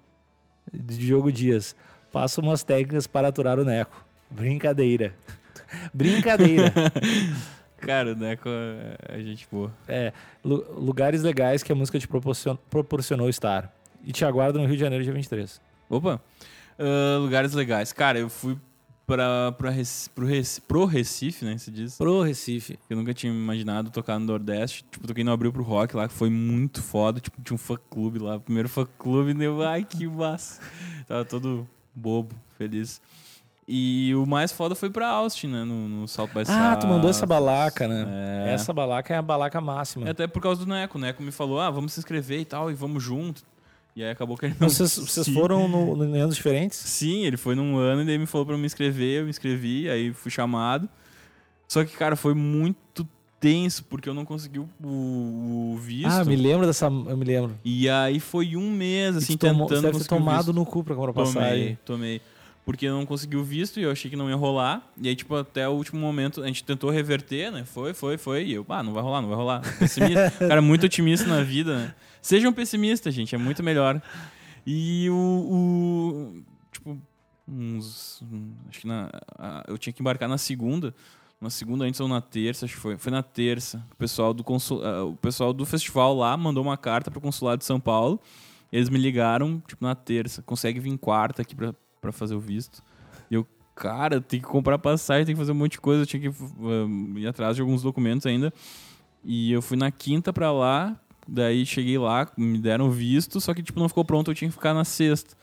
[0.73, 1.77] do Diogo Dias.
[2.11, 4.05] Passa umas técnicas para aturar o Neco.
[4.31, 5.15] Brincadeira.
[5.95, 6.73] Brincadeira.
[7.83, 9.73] Cara, o Neco é é gente boa.
[9.89, 10.13] É,
[10.45, 13.73] lu- lugares legais que a música te proporcion- proporcionou estar.
[14.05, 15.61] E te aguardo no Rio de Janeiro, dia 23.
[15.91, 16.21] Opa!
[16.79, 17.93] Ah, lugares legais.
[17.93, 18.57] Cara, eu fui
[19.07, 21.59] pra, pra Rec- pro, Rec- pro Recife, né?
[21.59, 21.97] Se diz.
[21.99, 22.79] Pro Recife.
[22.89, 24.85] Eu nunca tinha imaginado tocar no Nordeste.
[24.91, 27.21] Tipo, toquei no Abril pro Rock lá, que foi muito foda.
[27.21, 28.41] Tipo, tinha um fã-clube lá.
[28.41, 30.61] Primeiro fã-clube, deu, ai, que massa.
[31.07, 33.01] Tava todo bobo, feliz.
[33.67, 35.65] E o mais foda foi pra Austin, né?
[35.65, 37.29] No, no South by Ah, tu mandou essa South.
[37.29, 38.07] balaca, né?
[38.49, 38.55] É.
[38.55, 40.07] Essa balaca é a balaca máxima.
[40.07, 40.99] É Até por causa do Neco.
[40.99, 43.43] O Neco me falou, ah, vamos se inscrever e tal, e vamos junto.
[43.95, 44.69] E aí acabou que ele não...
[44.69, 46.77] Vocês, vocês foram no, no, em anos diferentes?
[46.79, 49.31] Sim, ele foi num ano e daí me falou pra eu me inscrever, eu me
[49.31, 50.89] inscrevi, aí fui chamado.
[51.69, 53.07] Só que, cara, foi muito
[53.39, 56.07] tenso, porque eu não consegui o, o visto.
[56.09, 56.87] Ah, me lembro dessa.
[56.87, 57.55] Eu me lembro.
[57.65, 60.65] E aí foi um mês, assim, tomou- tentando você deve ter conseguir o tomado no
[60.67, 61.79] cu pra comprar Tomei, passagem.
[61.85, 62.21] tomei.
[62.65, 64.89] Porque eu não consegui o visto e eu achei que não ia rolar.
[65.01, 67.65] E aí, tipo, até o último momento, a gente tentou reverter, né?
[67.65, 68.45] Foi, foi, foi.
[68.47, 69.79] E eu, ah, não vai rolar, não vai rolar.
[69.79, 70.31] Pessimista.
[70.47, 71.95] cara, muito otimista na vida, né?
[72.21, 74.01] Sejam pessimistas, gente, é muito melhor.
[74.65, 75.15] E o.
[75.17, 76.97] o- tipo,
[77.49, 78.23] uns.
[78.23, 80.95] um, Acho que na, a- eu tinha que embarcar na segunda.
[81.41, 82.97] Na segunda antes ou na terça, acho que foi.
[82.97, 83.85] Foi na terça.
[83.93, 87.59] O pessoal do, consul, ah, o pessoal do festival lá mandou uma carta pro consulado
[87.59, 88.21] de São Paulo.
[88.71, 90.41] Eles me ligaram, tipo, na terça.
[90.43, 92.83] Consegue vir quarta aqui pra, pra fazer o visto.
[93.31, 96.03] E eu, cara, tem que comprar passagem, tem que fazer um monte de coisa.
[96.03, 98.53] Eu tinha que ah, ir atrás de alguns documentos ainda.
[99.25, 101.01] E eu fui na quinta pra lá.
[101.27, 104.55] Daí cheguei lá, me deram visto, só que tipo, não ficou pronto, eu tinha que
[104.55, 105.37] ficar na sexta.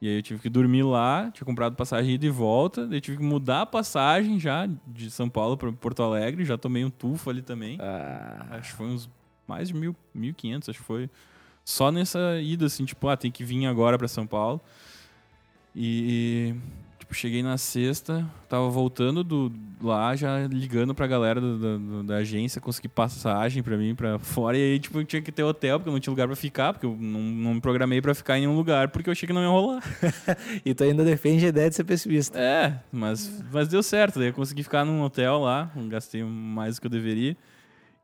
[0.00, 3.18] E aí eu tive que dormir lá, tinha comprado passagem ida e volta, daí tive
[3.18, 7.28] que mudar a passagem já de São Paulo para Porto Alegre, já tomei um tufo
[7.28, 7.76] ali também.
[7.78, 9.10] Ah, Acho que foi uns
[9.46, 11.10] mais de mil, 1.500, acho que foi.
[11.62, 14.62] Só nessa ida, assim, tipo, ah, tem que vir agora para São Paulo.
[15.74, 16.54] E,
[16.98, 19.50] Tipo, cheguei na sexta, tava voltando do
[19.82, 24.58] lá, já ligando pra galera do, do- da agência, consegui passagem pra mim pra fora.
[24.58, 26.74] E aí, tipo, eu tinha que ter hotel, porque eu não tinha lugar pra ficar,
[26.74, 29.32] porque eu não, não me programei pra ficar em nenhum lugar, porque eu achei que
[29.32, 29.82] não ia rolar.
[30.66, 32.38] E tu ainda defende a ideia de ser pessimista.
[32.38, 34.18] É, mas, mas deu certo.
[34.18, 37.34] Daí eu consegui ficar num hotel lá, gastei mais do que eu deveria.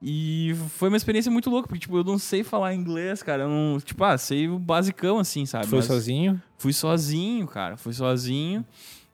[0.03, 3.45] E foi uma experiência muito louca, porque, tipo, eu não sei falar inglês, cara.
[3.45, 5.67] Eu não, tipo, ah, sei o basicão, assim, sabe?
[5.67, 6.43] Foi Mas sozinho?
[6.59, 7.77] Fui sozinho, cara.
[7.77, 8.65] Fui sozinho.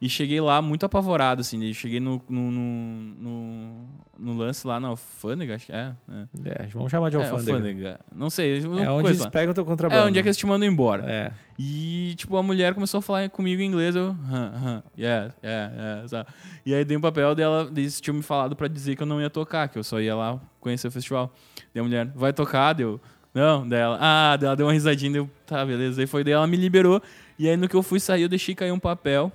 [0.00, 1.72] E cheguei lá muito apavorado, assim.
[1.74, 3.86] Cheguei no, no, no,
[4.18, 5.92] no, lance lá na alfândega, acho que é.
[6.08, 7.52] É, É, vamos chamar de É, alfândega.
[7.52, 8.00] alfândega.
[8.10, 8.60] Não sei.
[8.60, 9.30] É onde eles lá.
[9.30, 10.00] pegam o teu contrabando.
[10.00, 11.04] É onde é que eles te mandam embora.
[11.06, 11.32] É.
[11.58, 14.16] E, tipo, a mulher começou a falar comigo em inglês, eu...
[14.30, 16.30] Hã, hã, yeah, yeah, yeah, sabe?
[16.64, 19.20] E aí dei um papel dela, eles tinham me falado pra dizer que eu não
[19.20, 21.30] ia tocar, que eu só ia lá conhecer o festival.
[21.74, 22.72] Daí a mulher, vai tocar?
[22.72, 22.98] Deu,
[23.34, 26.00] não, dela, ah, dela deu uma risadinha, deu, tá, beleza.
[26.00, 27.02] Aí foi, daí ela me liberou,
[27.38, 29.30] e aí no que eu fui sair, eu deixei cair um papel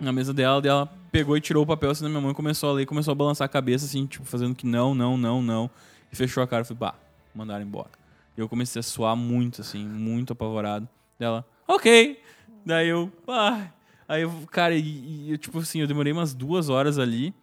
[0.00, 2.34] na mesa dela, daí ela pegou e tirou o papel assim da minha mão e
[2.34, 5.42] começou a ler, começou a balançar a cabeça, assim, tipo, fazendo que não, não, não,
[5.42, 5.70] não.
[6.12, 6.94] E fechou a cara, eu falei, bah,
[7.34, 7.90] mandaram embora.
[8.36, 10.88] E eu comecei a suar muito, assim, muito apavorado.
[11.18, 12.20] Dela, ok.
[12.64, 13.68] Daí eu, ah.
[14.08, 17.34] Aí eu, cara, e, e eu, tipo assim, eu demorei umas duas horas ali.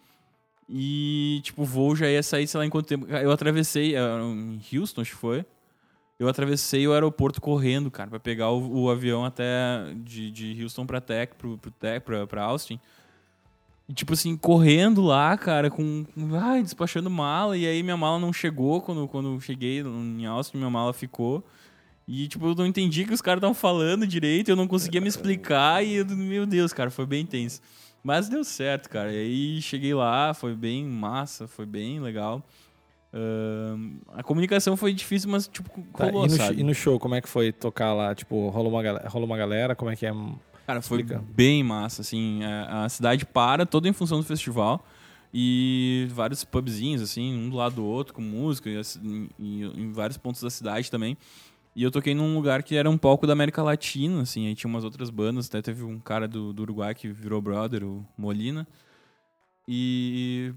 [0.70, 3.08] E, tipo, o voo já ia sair, sei lá em quanto tempo.
[3.08, 5.46] Eu atravessei, era em Houston, acho que foi.
[6.20, 10.86] Eu atravessei o aeroporto correndo, cara, pra pegar o, o avião até de, de Houston
[10.86, 12.80] pra Tech, pro, pro Tech, pra, pra Austin.
[13.88, 16.06] E, tipo assim, correndo lá, cara, com.
[16.42, 17.56] Ai, despachando mala.
[17.56, 21.44] E aí minha mala não chegou quando, quando cheguei em Austin, minha mala ficou.
[22.08, 25.00] E, tipo, eu não entendi o que os caras estavam falando direito, eu não conseguia
[25.00, 25.86] me explicar.
[25.86, 27.62] E, eu, meu Deus, cara, foi bem tenso.
[28.04, 29.12] Mas deu certo, cara.
[29.14, 32.44] E aí cheguei lá, foi bem massa, foi bem legal.
[33.14, 37.16] Ahn, a comunicação foi difícil, mas, tipo, Tá, rolou, e, no, e no show, como
[37.16, 38.14] é que foi tocar lá?
[38.14, 39.76] Tipo, rolou uma, gal- rolou uma galera?
[39.76, 40.12] Como é que é?
[40.66, 41.24] Cara, foi Explica.
[41.30, 42.44] bem massa, assim.
[42.44, 44.86] A, a cidade para toda em função do festival.
[45.34, 49.92] E vários pubzinhos, assim, um do lado do outro, com música, e, assim, e- em
[49.92, 51.18] vários pontos da cidade também.
[51.76, 54.70] E eu toquei num lugar que era um palco da América Latina, assim, aí tinha
[54.70, 58.68] umas outras bandas, até teve um cara do, do Uruguai que virou brother, o Molina.
[59.68, 60.54] E,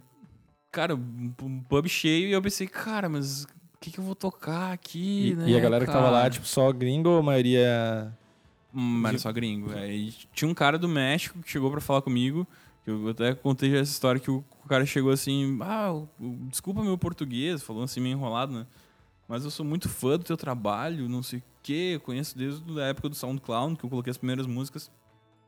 [0.71, 3.49] cara, um pub cheio, e eu pensei, cara, mas o
[3.81, 6.31] que, que eu vou tocar aqui, E, né, e a galera que tava lá, cara?
[6.31, 8.13] tipo, só gringo ou a maioria.
[8.75, 9.73] Hum, era De- só gringo.
[9.73, 12.47] Aí tinha um cara do México que chegou pra falar comigo.
[12.85, 15.93] que Eu até contei já essa história que o cara chegou assim, ah,
[16.49, 18.67] desculpa meu português, falou assim meio enrolado, né?
[19.27, 22.63] Mas eu sou muito fã do teu trabalho, não sei o quê, eu conheço desde
[22.81, 24.91] a época do SoundCloud, que eu coloquei as primeiras músicas.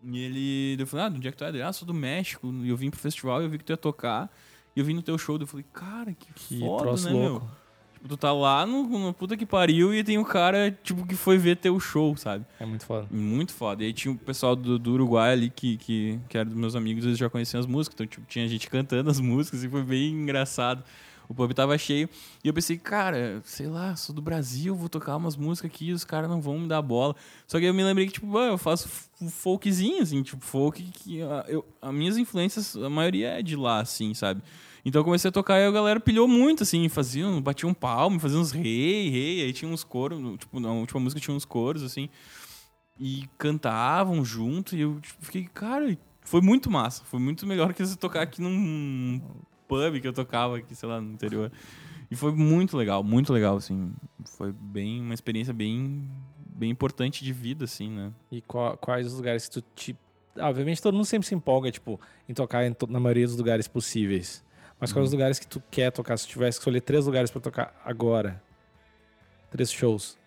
[0.05, 1.49] E ele, eu falei, ah, de onde é que tu é?
[1.49, 3.71] Ele, ah, sou do México, e eu vim pro festival e eu vi que tu
[3.73, 4.33] ia tocar.
[4.75, 7.45] E eu vim no teu show, eu falei, cara, que, Que foda, troço né, louco.
[7.47, 7.63] meu?
[7.95, 11.15] Tipo, tu tá lá no, no puta que pariu e tem um cara, tipo, que
[11.15, 12.45] foi ver teu show, sabe?
[12.59, 13.07] É muito foda.
[13.11, 13.85] Muito foda.
[13.85, 16.75] E aí tinha o pessoal do, do Uruguai ali que, que, que era dos meus
[16.75, 17.95] amigos, eles já conheciam as músicas.
[17.95, 20.83] Então, tipo, tinha gente cantando as músicas e foi bem engraçado.
[21.29, 22.09] O pub tava cheio.
[22.43, 26.05] E eu pensei, cara, sei lá, sou do Brasil, vou tocar umas músicas aqui os
[26.05, 27.15] caras não vão me dar bola.
[27.47, 28.89] Só que eu me lembrei que, tipo, eu faço
[29.31, 31.23] folkzinho, assim, tipo, folk que.
[31.23, 34.43] ah, eu, as minhas influências, a maioria é de lá, assim, sabe?
[34.85, 38.19] Então eu comecei a tocar e a galera pilhou muito, assim, faziam, batiam um palmo,
[38.19, 41.83] faziam uns rei, rei, aí tinha uns coros, tipo, na última música tinha uns coros,
[41.83, 42.09] assim
[42.99, 44.77] e cantavam junto.
[44.77, 47.05] E eu tipo, fiquei, cara, foi muito massa.
[47.05, 49.21] Foi muito melhor que você tocar aqui num
[49.77, 51.51] pub que eu tocava aqui, sei lá, no interior.
[52.11, 53.93] E foi muito legal, muito legal, assim.
[54.37, 56.09] Foi bem uma experiência bem,
[56.47, 58.13] bem importante de vida, assim, né?
[58.31, 59.97] E qua- quais os lugares que tu te.
[60.37, 63.37] Ah, obviamente todo mundo sempre se empolga, tipo, em tocar em to- na maioria dos
[63.37, 64.45] lugares possíveis.
[64.81, 66.17] Mas quais os lugares que tu quer tocar?
[66.17, 68.43] Se tu tivesse que escolher três lugares pra tocar agora.
[69.51, 70.19] Três shows.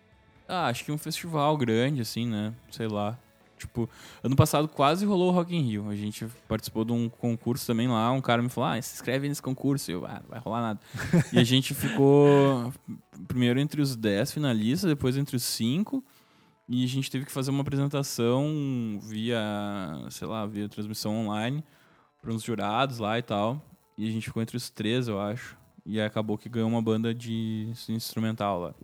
[0.48, 2.54] Ah, acho que um festival grande, assim, né?
[2.70, 3.18] Sei lá.
[3.56, 3.88] Tipo,
[4.22, 5.88] ano passado quase rolou o Rock in Rio.
[5.88, 8.12] A gente participou de um concurso também lá.
[8.12, 9.90] Um cara me falou, ah, se inscreve nesse concurso.
[9.90, 10.80] Eu, ah, não vai rolar nada.
[11.32, 12.72] e a gente ficou
[13.26, 16.04] primeiro entre os 10 finalistas, depois entre os 5.
[16.68, 19.40] E a gente teve que fazer uma apresentação via,
[20.10, 21.64] sei lá, via transmissão online
[22.20, 23.62] para uns jurados lá e tal.
[23.96, 25.56] E a gente ficou entre os três, eu acho.
[25.84, 28.74] E acabou que ganhou uma banda de instrumental lá.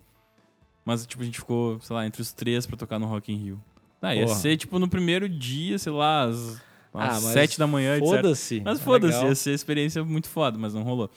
[0.85, 3.37] Mas, tipo, a gente ficou, sei lá, entre os três pra tocar no Rock in
[3.37, 3.65] Rio.
[4.03, 4.37] Ah, ia Porra.
[4.37, 6.61] ser, tipo, no primeiro dia, sei lá, às,
[6.93, 7.99] Ah, às sete da manhã.
[8.01, 8.61] Foda-se.
[8.65, 11.09] Mas É foda-se, ia ser experiência muito foda, mas não rolou.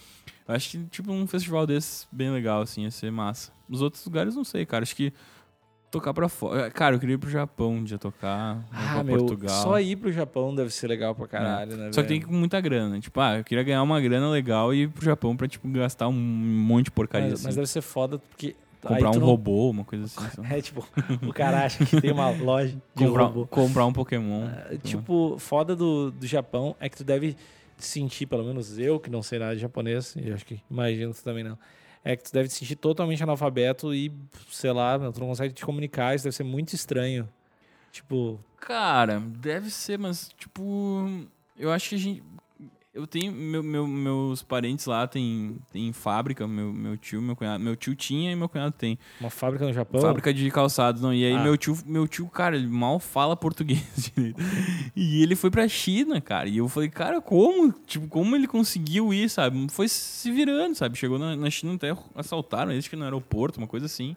[0.48, 3.52] Eu acho que, tipo, um festival desse bem legal, assim, ia ser massa.
[3.68, 4.84] Nos outros lugares, não sei, cara.
[4.84, 5.12] Acho que
[5.90, 6.70] tocar pra fora.
[6.70, 9.64] Cara, eu queria ir pro Japão um dia tocar, ou Ah, pra meu, Portugal.
[9.64, 11.90] só ir pro Japão deve ser legal pra caralho, né?
[11.92, 13.00] Só que tem que ir com muita grana.
[13.00, 16.08] Tipo, ah, eu queria ganhar uma grana legal e ir pro Japão pra, tipo, gastar
[16.08, 17.46] um monte de porcaria, Mas, assim.
[17.48, 18.56] mas deve ser foda, porque
[18.88, 20.42] Comprar um não- robô, uma coisa assim.
[20.50, 20.88] É tipo,
[21.28, 23.48] o cara acha que tem uma loja de comprar, robô.
[23.48, 24.48] comprar um Pokémon.
[24.70, 27.36] É, Tipo, foda do, do Japão é que tu deve
[27.78, 31.12] sentir, pelo menos eu, que não sei nada de japonês, e eu acho que imagino
[31.14, 31.58] que tu também não,
[32.04, 34.12] é que tu deve te sentir totalmente analfabeto e,
[34.52, 37.28] sei lá, meu, tu não consegue te comunicar, isso deve ser muito estranho.
[37.92, 41.06] Tipo, Cara, deve ser, mas, tipo,
[41.58, 42.24] eu acho que a gente.
[42.96, 43.30] Eu tenho.
[43.32, 47.62] meu- meu- meus parentes lá têm tem fábrica, meu, meu tio, meu cunhado.
[47.62, 48.98] Meu tio tinha e meu cunhado tem.
[49.20, 50.00] uma fábrica no Japão.
[50.00, 51.14] Fábrica de calçados, não.
[51.14, 51.44] E aí Ah.
[51.44, 53.84] meu tio, meu tio, cara, ele mal fala português
[54.16, 54.42] direito.
[54.96, 56.48] E ele foi pra China, cara.
[56.48, 57.72] E eu falei, cara, como?
[57.86, 59.68] Tipo, como ele conseguiu ir, sabe?
[59.70, 60.98] Foi se virando, sabe?
[60.98, 64.16] Chegou na, na China até assaltaram ele, acho que no aeroporto, uma coisa assim.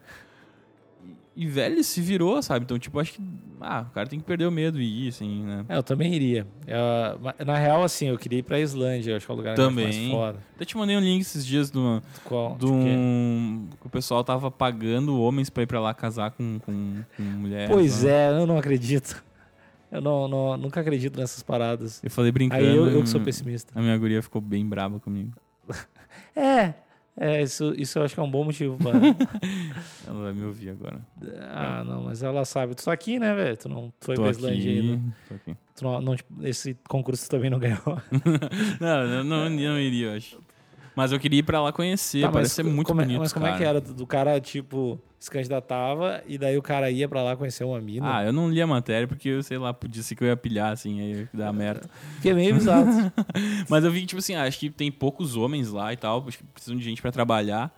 [1.40, 2.64] E, velho, se virou, sabe?
[2.64, 3.22] Então, tipo, acho que.
[3.60, 5.64] Ah, o cara tem que perder o medo e ir, assim, né?
[5.68, 6.44] É, eu também iria.
[7.22, 9.56] Ma- na real, assim, eu queria ir pra Islândia, eu acho que é o lugar
[9.56, 10.10] eu acho mais Também.
[10.10, 10.38] foda.
[10.56, 12.56] Até te mandei um link esses dias de uma, Qual?
[12.56, 13.68] de um.
[13.80, 17.70] que o pessoal tava pagando homens pra ir pra lá casar com, com, com mulheres.
[17.70, 18.10] Pois lá.
[18.10, 19.22] é, eu não acredito.
[19.92, 22.02] Eu não, não- nunca acredito nessas paradas.
[22.02, 22.64] Eu falei brincando.
[22.64, 23.72] Aí eu, eu que sou hum, pessimista.
[23.78, 25.32] A minha guria ficou bem brava comigo.
[26.34, 26.74] É,
[27.20, 28.92] é isso, isso eu acho que é um bom motivo pra.
[30.06, 31.00] Ela vai me ouvir agora.
[31.50, 32.74] ah, não, mas ela sabe.
[32.74, 33.56] Tu tá aqui, né, velho?
[33.56, 35.02] Tu não foi pra Islândia ainda.
[35.28, 35.56] tô aqui.
[35.76, 37.80] Tu não, não, esse concurso tu também não ganhou.
[38.80, 40.38] Não, não, eu não iria, eu acho.
[40.98, 43.20] Mas eu queria ir pra lá conhecer, Tá, parece ser muito como é- bonito.
[43.20, 43.58] Mas como é cara.
[43.60, 43.80] que era?
[43.80, 48.16] Do cara, tipo, se candidatava e daí o cara ia pra lá conhecer uma mina?
[48.16, 50.36] Ah, eu não li a matéria porque eu, sei lá, podia ser que eu ia
[50.36, 51.88] pilhar, assim, aí ia dar merda.
[52.20, 52.84] Que é meio bizarro.
[53.70, 56.24] Mas eu vi que, tipo assim, ah, acho que tem poucos homens lá e tal,
[56.26, 57.72] acho que precisam de gente pra trabalhar.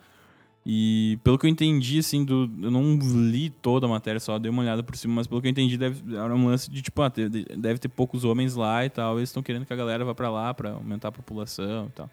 [0.65, 4.51] E pelo que eu entendi, assim, do, eu não li toda a matéria, só dei
[4.51, 7.03] uma olhada por cima, mas pelo que eu entendi, deve, era um lance de, tipo,
[7.03, 7.13] ah,
[7.59, 10.31] deve ter poucos homens lá e tal, eles estão querendo que a galera vá pra
[10.31, 12.11] lá pra aumentar a população e tal.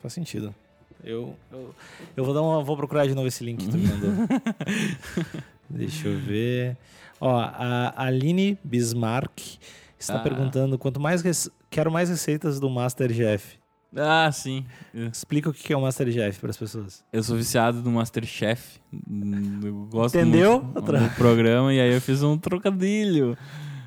[0.00, 0.54] Faz sentido.
[1.04, 1.74] Eu, eu,
[2.16, 4.10] eu vou dar uma, vou procurar de novo esse link que tu me mandou.
[5.68, 6.76] Deixa eu ver.
[7.20, 9.58] Ó, a Aline Bismarck
[9.98, 10.18] está Ah.
[10.20, 11.22] perguntando quanto mais
[11.70, 13.58] quero mais receitas do Masterchef.
[13.94, 14.64] Ah, sim.
[15.12, 17.04] Explica o que é o Masterchef para as pessoas.
[17.12, 18.78] Eu sou viciado no Masterchef.
[19.64, 20.62] Eu gosto Entendeu?
[20.62, 23.36] muito do programa e aí eu fiz um trocadilho.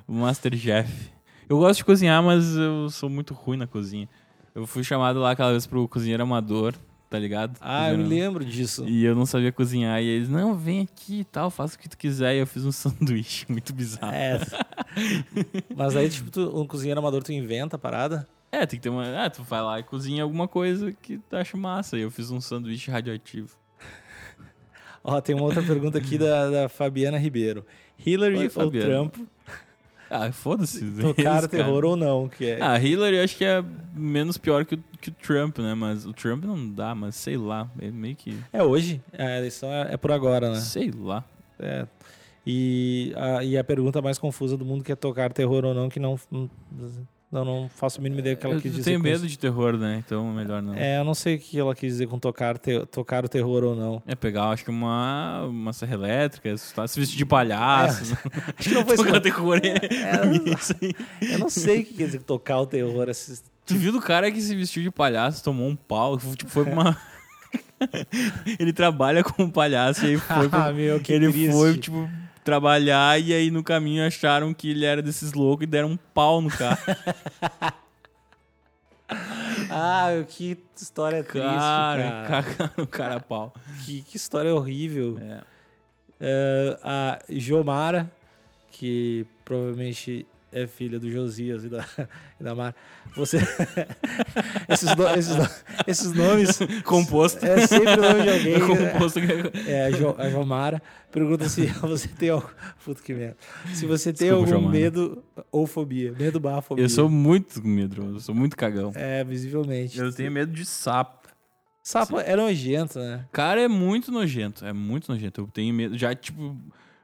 [0.08, 1.12] O Masterchef.
[1.48, 4.08] Eu gosto de cozinhar, mas eu sou muito ruim na cozinha.
[4.56, 6.74] Eu fui chamado lá aquela vez pro cozinheiro amador,
[7.10, 7.58] tá ligado?
[7.62, 8.86] Ah, eu me Cozinheiro- lembro disso.
[8.88, 10.02] E eu não sabia cozinhar.
[10.02, 12.36] E eles, não, vem aqui e tal, faça o que tu quiser.
[12.36, 14.14] E eu fiz um sanduíche muito bizarro.
[14.14, 14.40] É.
[15.76, 18.28] Mas aí, tipo, tu, um cozinheiro amador, tu inventa a parada?
[18.52, 19.26] É, tem que ter uma.
[19.26, 21.98] Ah, tu vai lá e cozinha alguma coisa que tu acha massa.
[21.98, 23.56] E eu fiz um sanduíche radioativo.
[25.04, 27.66] Ó, tem uma outra pergunta aqui da, da Fabiana Ribeiro.
[28.04, 28.88] Hillary Oi, ou Fabiana.
[29.10, 29.16] Trump
[30.10, 30.84] Ah, foda-se.
[31.02, 32.28] tocar terror ou não?
[32.28, 32.62] Que é...
[32.62, 35.74] Ah, Hillary eu acho que é menos pior que o, que o Trump, né?
[35.74, 37.70] Mas o Trump não dá, mas sei lá.
[37.80, 38.38] É meio que.
[38.52, 39.02] É hoje.
[39.18, 40.60] A eleição é, é por agora, né?
[40.60, 41.24] Sei lá.
[41.60, 41.86] É.
[42.46, 45.90] E a, e a pergunta mais confusa do mundo que é tocar terror ou não,
[45.90, 46.20] que não,
[47.32, 48.84] não, não faço a mínima ideia do que ela eu quis dizer.
[48.84, 50.02] tenho com medo de terror, né?
[50.06, 50.74] Então melhor não.
[50.74, 53.64] É, eu não sei o que ela quis dizer com tocar, te- tocar o terror
[53.64, 54.02] ou não.
[54.08, 58.18] É pegar, acho que uma, uma serra elétrica, assustar, se vestir de palhaço.
[58.58, 58.96] Acho que não foi.
[58.98, 60.22] Tocar terror é, É,
[60.82, 61.32] aí.
[61.34, 63.08] Eu não sei o que quer dizer tocar o terror.
[63.10, 63.44] Esses...
[63.66, 66.74] Tu viu do cara que se vestiu de palhaço, tomou um pau, tipo, foi pra
[66.74, 66.98] uma.
[68.60, 70.50] ele trabalha como palhaço e aí foi.
[70.52, 71.52] Ah, meu, que ele triste.
[71.52, 72.10] foi, tipo,
[72.50, 76.42] trabalhar e aí no caminho acharam que ele era desses loucos e deram um pau
[76.42, 76.80] no carro.
[79.72, 82.44] Ah, que história triste, cara, cara.
[82.44, 83.54] cagaram o cara a pau.
[83.84, 85.18] Que, que história horrível.
[85.20, 85.42] É.
[86.22, 88.12] É, a Jomara,
[88.72, 91.86] que provavelmente é filha do Josias e da,
[92.40, 92.76] e da Mara.
[93.16, 93.38] Você.
[94.70, 95.50] esses, no- esses, no-
[95.88, 96.60] esses nomes.
[96.86, 97.46] Composto.
[97.46, 98.54] É sempre o nome de alguém.
[98.54, 98.68] É né?
[98.92, 99.20] composto.
[99.68, 100.82] É, a, jo, a Jomara
[101.12, 102.48] pergunta se você tem algum.
[102.84, 103.38] Puta que merda.
[103.74, 104.72] Se você tem Desculpa, algum Jomara.
[104.80, 106.12] medo ou fobia.
[106.14, 106.86] Medo barra fobia.
[106.86, 108.92] Eu sou muito medroso, eu sou muito cagão.
[108.96, 109.98] É, visivelmente.
[110.00, 111.20] Eu tenho medo de sapo.
[111.82, 113.26] Sapo é nojento, né?
[113.32, 114.64] Cara, é muito nojento.
[114.64, 115.42] É muito nojento.
[115.42, 115.98] Eu tenho medo.
[115.98, 116.56] Já, tipo,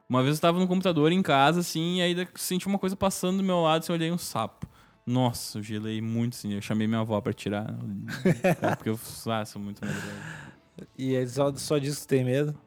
[0.07, 3.37] uma vez eu tava no computador em casa, assim, e aí senti uma coisa passando
[3.37, 4.67] do meu lado, assim, eu olhei um sapo.
[5.05, 6.53] Nossa, eu gelei muito, assim.
[6.53, 7.67] Eu chamei minha avó pra tirar.
[8.59, 8.99] Cara, porque eu
[9.31, 10.07] ah, sou muito medroso.
[10.97, 12.57] E aí só, só diz que tem medo.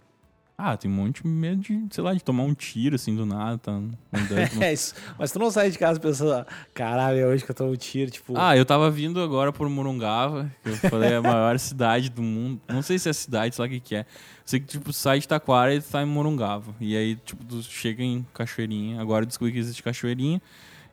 [0.60, 3.24] Ah, tem um monte de medo de, sei lá, de tomar um tiro, assim, do
[3.24, 3.94] nada, tá andando.
[4.60, 4.92] É isso.
[5.16, 6.44] Mas tu não sai de casa pensando,
[6.74, 8.36] caralho, é hoje que eu tomo um tiro, tipo.
[8.36, 12.22] Ah, eu tava vindo agora por Morungava, que eu falei é a maior cidade do
[12.22, 12.60] mundo.
[12.66, 14.06] Não sei se é cidade, sei lá o que que é.
[14.44, 16.74] Sei que, tipo, sai de Taquara e tu tá em Morungava.
[16.80, 19.00] E aí, tipo, tu chega em Cachoeirinha.
[19.00, 20.42] Agora eu descobri que existe Cachoeirinha.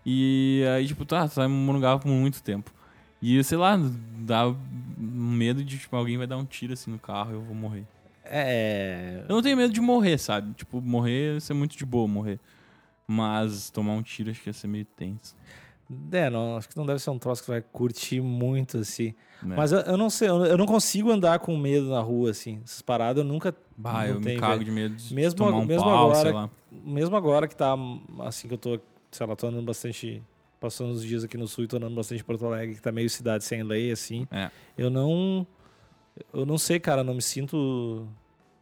[0.06, 2.70] E aí, tipo, tá, tu tá em Morungava por muito tempo.
[3.20, 3.80] E, sei lá,
[4.20, 4.54] dá
[4.96, 7.84] medo de, tipo, alguém vai dar um tiro, assim, no carro e eu vou morrer.
[8.26, 9.24] É.
[9.28, 10.54] Eu não tenho medo de morrer, sabe?
[10.54, 12.40] Tipo, morrer, ser muito de boa morrer.
[13.08, 15.36] Mas tomar um tiro acho que ia ser meio tenso.
[16.12, 19.14] É, não, acho que não deve ser um troço que vai curtir muito, assim.
[19.44, 19.56] né?
[19.56, 22.60] Mas eu, eu não sei, eu, eu não consigo andar com medo na rua, assim.
[22.64, 23.56] Essas paradas eu nunca.
[23.78, 24.66] Bah, eu me tenho, cago velho.
[24.66, 26.50] de medo de Mesmo tomar um mesmo pau, agora- sei lá.
[26.72, 27.76] Mesmo agora que tá,
[28.22, 28.80] assim, que eu tô,
[29.12, 30.22] sei lá, tô andando bastante.
[30.60, 32.92] Passando os dias aqui no sul e tô andando bastante em Porto Alegre, que tá
[32.92, 34.26] meio cidade sem lei, assim.
[34.32, 34.50] É.
[34.76, 35.46] Eu não.
[36.34, 38.08] Eu não sei, cara, não me sinto.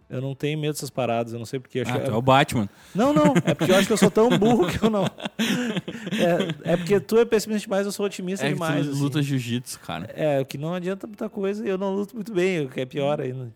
[0.09, 1.79] Eu não tenho medo dessas paradas, eu não sei porque.
[1.79, 2.69] Acho Ah, que- tu é o Batman.
[2.93, 5.05] Não, não, é porque eu acho que eu sou tão burro que eu não.
[6.65, 8.85] É, é porque tu é pessimista demais, eu sou otimista É que demais.
[8.85, 8.99] tu assim.
[9.01, 10.05] luta jiu-jitsu, cara.
[10.15, 12.81] É, o que não adianta muita coisa e eu não luto muito bem, o que
[12.81, 13.51] é pior ainda.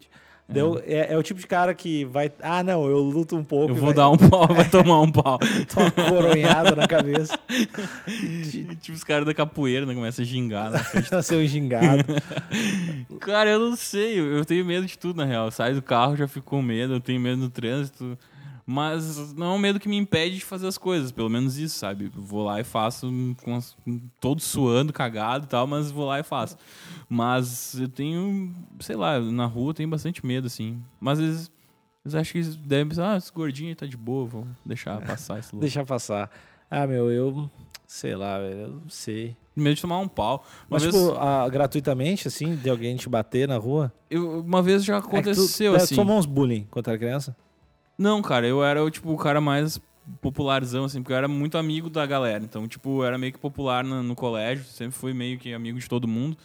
[0.50, 2.32] Deu, é, é o tipo de cara que vai.
[2.42, 3.72] Ah, não, eu luto um pouco.
[3.72, 5.38] Eu vou vai dar um pau, vai tomar um pau.
[5.68, 7.38] tomar uma coronhada na cabeça.
[8.80, 9.94] tipo os caras da capoeira, né?
[9.94, 10.72] Começa a gingar.
[10.72, 10.80] Né?
[11.22, 12.06] Ser um gingado.
[13.20, 15.46] Cara, eu não sei, eu tenho medo de tudo, na real.
[15.46, 18.18] Eu saio do carro, já fico com medo, eu tenho medo no trânsito.
[18.70, 21.80] Mas não é um medo que me impede de fazer as coisas, pelo menos isso,
[21.80, 22.12] sabe?
[22.14, 23.08] Vou lá e faço,
[23.42, 23.60] com
[24.20, 26.58] todo suando, cagado e tal, mas vou lá e faço.
[27.08, 30.82] Mas eu tenho, sei lá, na rua eu tenho bastante medo, assim.
[31.00, 31.50] Mas eles,
[32.06, 35.40] eles acham que eles devem pensar, ah, esse gordinho tá de boa, vou deixar passar
[35.40, 35.62] esse louco.
[35.62, 36.30] Deixar passar.
[36.70, 37.50] Ah, meu, eu.
[37.88, 39.34] Sei lá, velho, eu não sei.
[39.56, 40.46] Medo de tomar um pau.
[40.70, 43.94] Uma Mas, vez, tipo, ah, gratuitamente, assim, de alguém te bater na rua.
[44.10, 45.96] eu, uma vez já É tu- aconteceu, tu assim.
[45.96, 47.34] tomou uns bullying quando era criança?
[47.98, 49.80] Não, cara, eu era o, tipo, o cara mais
[50.22, 52.44] popularzão, assim, porque eu era muito amigo da galera.
[52.44, 55.80] Então, tipo, eu era meio que popular no, no colégio, sempre fui meio que amigo
[55.80, 56.38] de todo mundo.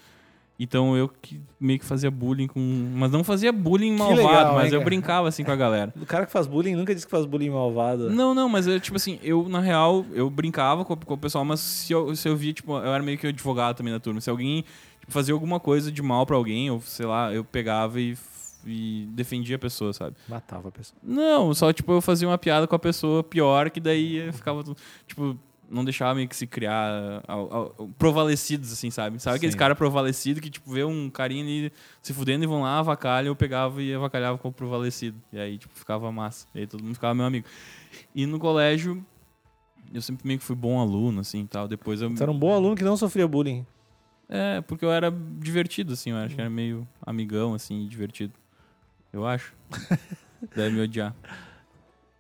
[0.59, 2.61] Então eu que meio que fazia bullying com.
[2.95, 5.93] Mas não fazia bullying malvado, legal, mas hein, eu brincava assim com a galera.
[6.01, 8.09] O cara que faz bullying nunca diz que faz bullying malvado.
[8.11, 11.45] Não, não, mas eu, tipo assim, eu, na real, eu brincava com, com o pessoal,
[11.45, 14.21] mas se eu, se eu via, tipo, eu era meio que advogado também na turma.
[14.21, 14.65] Se alguém
[15.01, 18.17] tipo, fazia alguma coisa de mal pra alguém, ou sei lá, eu pegava e,
[18.67, 20.17] e defendia a pessoa, sabe?
[20.29, 20.99] Matava a pessoa.
[21.03, 24.63] Não, só tipo eu fazia uma piada com a pessoa pior, que daí eu ficava,
[25.07, 25.37] tipo,
[25.71, 29.19] não deixava meio que se criar ao- ao- provalecidos, assim, sabe?
[29.21, 32.79] Sabe aqueles caras provalecidos que, tipo, vê um carinha ali se fudendo e vão lá,
[32.79, 35.17] avacalham, eu pegava e avacalhava com o provalecido.
[35.33, 36.47] E aí, tipo, ficava massa.
[36.55, 37.47] E aí todo mundo ficava meu amigo.
[38.15, 39.03] E no colégio,
[39.95, 41.67] eu sempre meio que fui bom aluno, assim, tal.
[41.67, 42.15] Depois eu...
[42.15, 43.65] Tu era um bom aluno que não sofria bullying.
[44.29, 48.33] É, porque eu era divertido, assim, eu acho que era meio amigão, assim, divertido.
[49.13, 49.53] Eu acho.
[50.55, 51.15] Deve me odiar.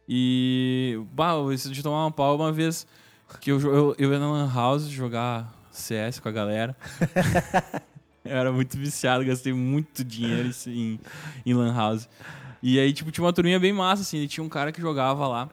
[0.09, 1.01] E.
[1.13, 2.87] Bah, isso de tomar uma pau uma vez
[3.41, 6.77] que eu, eu, eu ia na Lan House jogar CS com a galera.
[8.25, 11.01] eu era muito viciado, gastei muito dinheiro em,
[11.45, 12.09] em Lan House.
[12.63, 15.27] E aí, tipo, tinha uma turminha bem massa, assim, e tinha um cara que jogava
[15.27, 15.49] lá.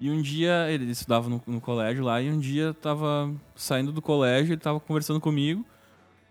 [0.00, 4.00] E um dia, ele estudava no, no colégio lá, e um dia tava saindo do
[4.00, 5.64] colégio, ele tava conversando comigo.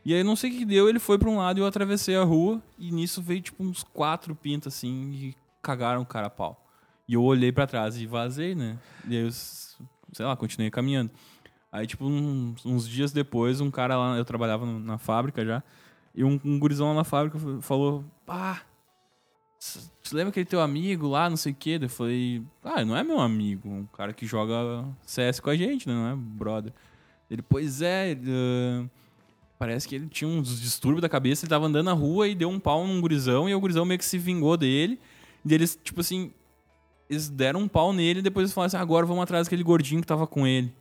[0.08, 2.16] E aí, não sei o que deu, ele foi pra um lado e eu atravessei
[2.16, 2.64] a rua.
[2.80, 6.66] E nisso veio, tipo, uns quatro pintas, assim, e cagaram o cara a pau.
[7.06, 8.80] E eu olhei pra trás e vazei, né?
[9.06, 11.12] E aí, eu, sei lá, continuei caminhando.
[11.70, 15.62] Aí, tipo, uns, uns dias depois, um cara lá, eu trabalhava na fábrica já,
[16.16, 18.62] e um, um gurizão lá na fábrica falou, pá,
[19.60, 21.78] você lembra aquele teu amigo lá, não sei o quê?
[21.82, 25.86] Eu falei, ah, não é meu amigo, um cara que joga CS com a gente,
[25.86, 25.94] né?
[25.94, 26.72] Não é brother.
[27.30, 28.90] Ele, pois é, ele, ah,
[29.58, 32.50] parece que ele tinha uns distúrbios da cabeça, ele tava andando na rua e deu
[32.50, 35.00] um pau num gurizão, e o gurizão meio que se vingou dele.
[35.46, 36.32] E eles, tipo assim,
[37.10, 40.02] eles deram um pau nele e depois eles falaram assim, agora vamos atrás daquele gordinho
[40.02, 40.74] que tava com ele.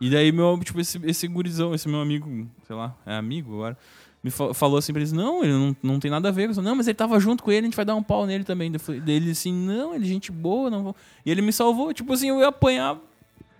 [0.00, 3.76] E daí, meu, tipo, esse, esse gurizão, esse meu amigo, sei lá, é amigo agora,
[4.22, 6.52] me fa- falou assim pra eles, não, ele não, não tem nada a ver com
[6.52, 6.62] isso.
[6.62, 8.70] Não, mas ele tava junto com ele, a gente vai dar um pau nele também.
[8.72, 10.96] Daí ele assim, não, ele é gente boa, não vou.
[11.24, 12.98] E ele me salvou, tipo assim, eu ia apanhar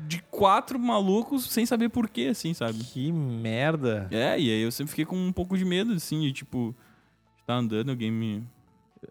[0.07, 2.78] de quatro malucos sem saber porquê, assim, sabe?
[2.84, 4.09] Que merda.
[4.11, 6.74] É, e aí eu sempre fiquei com um pouco de medo, assim, de tipo,
[7.40, 8.42] estar andando, alguém me.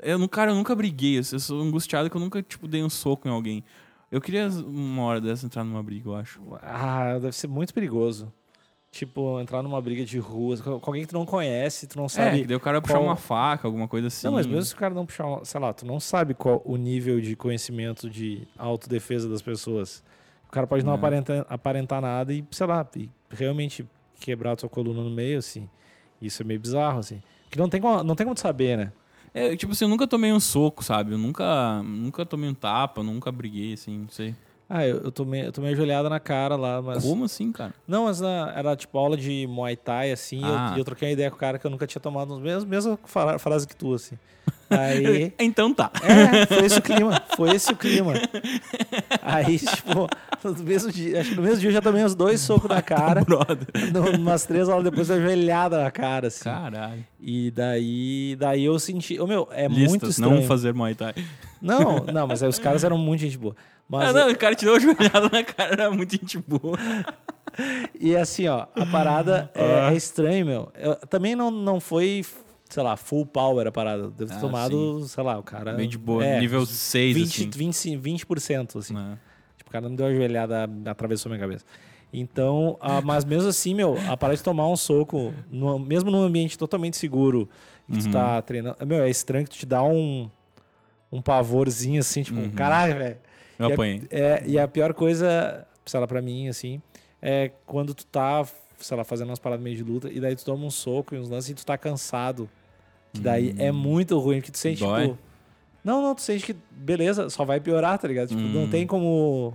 [0.01, 3.27] Eu, cara, eu nunca briguei, eu sou angustiado que eu nunca, tipo, dei um soco
[3.27, 3.63] em alguém.
[4.11, 6.41] Eu queria uma hora dessa entrar numa briga, eu acho.
[6.61, 8.31] Ah, deve ser muito perigoso.
[8.91, 12.09] Tipo, entrar numa briga de rua com alguém que tu não conhece, tu não É,
[12.09, 12.41] sabe.
[12.41, 14.25] que daí o cara puxar qual- uma faca, alguma coisa assim.
[14.25, 16.75] Não, mas mesmo se o cara não puxar, sei lá, tu não sabe qual o
[16.75, 20.03] nível de conhecimento de autodefesa das pessoas.
[20.49, 20.95] O cara pode não É.
[20.95, 23.87] aparentar, aparentar nada e, sei lá, e realmente
[24.19, 25.69] quebrar a tua coluna no meio, assim.
[26.19, 27.21] Isso é meio bizarro, assim.
[27.51, 28.91] Que não tem como, não tem como saber, né?
[29.33, 31.11] É, tipo assim, eu nunca tomei um soco, sabe?
[31.13, 34.35] Eu nunca, nunca tomei um tapa, nunca briguei, assim, não sei.
[34.69, 37.03] Ah, eu, eu tomei, eu tomei joelhada na cara lá, mas.
[37.03, 37.73] Como assim, cara?
[37.87, 40.73] Não, mas na- era tipo aula de Muay Thai, assim, e eu- Ah.
[40.75, 42.99] e eu, troquei uma ideia com o cara que eu nunca tinha tomado, mesmo, mesma
[43.05, 44.15] fra- frase que tu, assim.
[44.69, 45.33] Aí.
[45.39, 45.91] Então tá.
[46.03, 47.19] É, foi esse o clima.
[47.35, 48.13] Foi esse o clima.
[49.21, 50.07] Aí, tipo,
[50.43, 52.81] no mesmo dia, acho que no mesmo dia eu já tomei uns dois socos na
[52.81, 53.21] cara.
[53.27, 56.43] No- Umas três horas depois, uma joelhada na cara, assim.
[56.43, 57.03] Caralho.
[57.19, 59.19] E daí, daí eu senti.
[59.19, 60.35] Ô, meu, é muito Listas, estranho.
[60.35, 61.13] não fazer Muay Thai.
[61.61, 63.55] Não, não, mas aí os caras eram muito gente boa.
[63.89, 66.77] Mas, ah, não, o cara te deu uma joelhada na cara, era muito gente boa.
[67.99, 69.91] E assim, ó, a parada é, Ah.
[69.91, 70.71] é estranho, meu.
[70.75, 72.23] Eu- também não, não foi,
[72.69, 74.03] sei lá, full power a parada.
[74.03, 75.73] Eu Devo ter Ah, tomado, sei lá, o cara.
[75.73, 77.97] Meio de boa, é, nível 6, 20, assim.
[77.97, 78.93] 20, 20%, assim.
[78.93, 79.17] né?
[79.57, 81.65] Tipo, o cara não deu a joelhada, atravessou minha cabeça.
[82.13, 86.21] Então, ah, mas mesmo assim, meu, a parada de tomar um soco, no- mesmo num
[86.23, 87.49] ambiente totalmente seguro,
[87.91, 88.11] que tu Uhum.
[88.11, 88.77] tá treinando.
[88.85, 90.29] Meu, é estranho que tu te dá um,
[91.11, 92.51] um pavorzinho, assim, tipo, Uhum.
[92.51, 93.17] caralho, velho.
[93.59, 94.01] Eu E a- apanhei.
[94.09, 96.81] É, e a pior coisa, sei lá, pra mim, assim,
[97.21, 98.47] é quando tu tá,
[98.77, 101.19] sei lá, fazendo umas paradas meio de luta, e daí tu toma um soco e
[101.19, 102.49] uns lances e tu tá cansado.
[103.13, 104.87] Que daí é muito ruim, que tu sente, Hum.
[104.87, 105.01] Dói?
[105.07, 105.17] tipo.
[105.83, 108.29] Não, não, tu sente que, beleza, só vai piorar, tá ligado?
[108.29, 108.69] Tipo, não Hum.
[108.69, 109.53] tem como.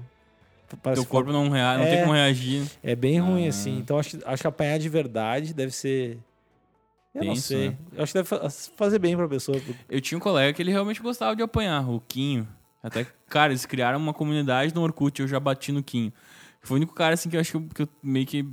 [0.83, 1.79] parece Teu corpo não, rea...
[1.79, 1.91] não É.
[1.91, 2.65] tem como reagir.
[2.83, 3.51] É bem ruim, Ah.
[3.51, 3.79] assim.
[3.79, 6.19] Então acho, que- acho que apanhar de verdade deve ser.
[7.15, 7.69] Eu não Tenso, sei.
[7.69, 7.77] né?
[7.97, 9.61] Eu acho que deve fa- fazer bem pra pessoa.
[9.89, 12.49] Eu tinha um colega que ele realmente gostava de apanhar, o Quinho.
[12.85, 16.12] Até, cara, eles criaram uma comunidade no Orkut, eu já bati no Quinho.
[16.61, 18.47] Foi o único cara, assim, que eu acho que eu, meio que...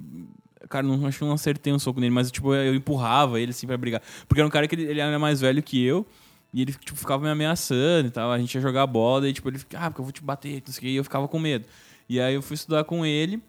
[0.70, 3.52] Cara, não, acho que eu não acertei um soco nele, mas, tipo, eu empurrava ele,
[3.52, 4.02] assim, pra brigar.
[4.30, 6.08] Porque era um cara que ele, ele era mais velho que eu,
[6.54, 8.32] e ele, tipo, ficava me ameaçando e tal.
[8.32, 10.64] A gente ia jogar bola, e, tipo, ele ficava, ah, porque eu vou te bater,
[10.66, 11.66] não sei o e eu ficava com medo.
[12.08, 13.44] E aí eu fui estudar com ele,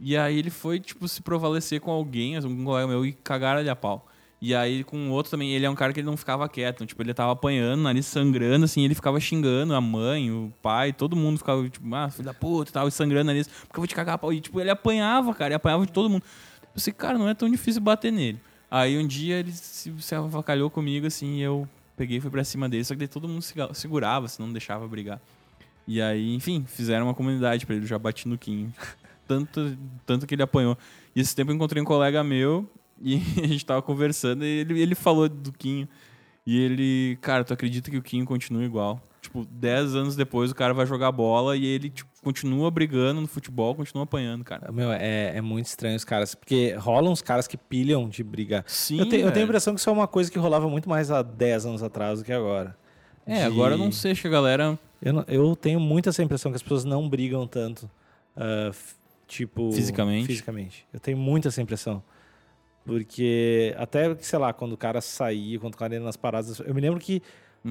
[0.00, 3.70] e aí ele foi, tipo, se prevalecer com alguém, algum colega meu, e cagaram ele
[3.70, 4.08] a pau.
[4.40, 6.84] E aí com o outro também, ele é um cara que ele não ficava quieto.
[6.84, 11.16] Tipo, ele tava apanhando, nariz sangrando, assim, ele ficava xingando a mãe, o pai, todo
[11.16, 14.18] mundo ficava, tipo, ah, filho da puta e sangrando nariz, porque eu vou te cagar
[14.18, 14.32] pau.
[14.32, 16.22] E, tipo, ele apanhava, cara, ele apanhava de todo mundo.
[16.62, 18.38] Eu pensei, cara, não é tão difícil bater nele.
[18.70, 21.66] Aí um dia ele se, se avacalhou comigo, assim, e eu
[21.96, 24.86] peguei e fui pra cima dele, só que daí todo mundo segurava, assim, não deixava
[24.86, 25.20] brigar.
[25.88, 28.72] E aí, enfim, fizeram uma comunidade pra ele, já bati no Quinho.
[29.26, 29.76] Tanto,
[30.06, 30.78] tanto que ele apanhou.
[31.12, 32.64] E esse tempo eu encontrei um colega meu
[33.00, 35.88] e a gente tava conversando e ele, ele falou do Quinho.
[36.46, 39.02] E ele, cara, tu acredita que o Quinho continua igual?
[39.20, 43.26] Tipo, 10 anos depois o cara vai jogar bola e ele tipo, continua brigando no
[43.26, 44.70] futebol, continua apanhando, cara.
[44.70, 46.36] Meu, é, é muito estranho os caras.
[46.36, 48.62] Porque rolam uns caras que pilham de brigar.
[48.68, 50.88] Sim, eu, te- eu tenho a impressão que isso é uma coisa que rolava muito
[50.88, 52.76] mais há 10 anos atrás do que agora.
[53.26, 56.22] É, De- agora eu não sei, que a galera Eu, não- eu tenho muito essa
[56.22, 57.90] impressão que as pessoas não brigam tanto.
[58.70, 58.94] f-
[59.26, 59.72] tipo.
[59.72, 60.26] Fisicamente?
[60.28, 60.86] Fisicamente.
[60.92, 62.00] Eu tenho muito essa impressão.
[62.86, 66.60] Porque até, sei lá, quando o cara saía, quando o cara ia nas paradas.
[66.60, 67.20] Eu me lembro que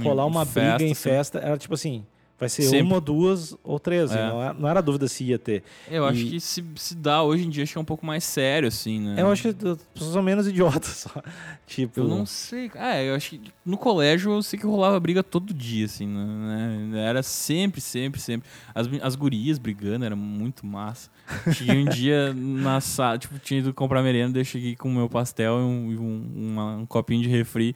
[0.04, 1.10] rolar uma festa, briga em assim.
[1.10, 2.06] festa era tipo assim.
[2.38, 2.82] Vai ser Sempre.
[2.82, 4.12] uma, duas ou três.
[4.12, 4.28] É.
[4.28, 5.64] Não, era, não era dúvida se ia ter.
[5.90, 8.06] Eu acho E- que se, se dá hoje em dia, acho que é um pouco
[8.06, 9.22] mais sério, assim, né?
[9.22, 11.24] Eu acho que as pessoas são menos idiotas só.
[11.66, 12.02] Tipo.
[12.02, 12.70] Eu não sei.
[12.76, 17.06] É, eu acho que no colégio eu sei que rolava briga todo dia, assim, né?
[17.08, 18.50] Era sempre, sempre, sempre.
[18.74, 21.10] As, as gurias brigando, era muito massa.
[21.54, 25.08] Cheguei um dia na sala, tipo, tinha ido comprar merenda, eu cheguei com o meu
[25.10, 27.74] pastel e um, um, uma- um copinho de refri.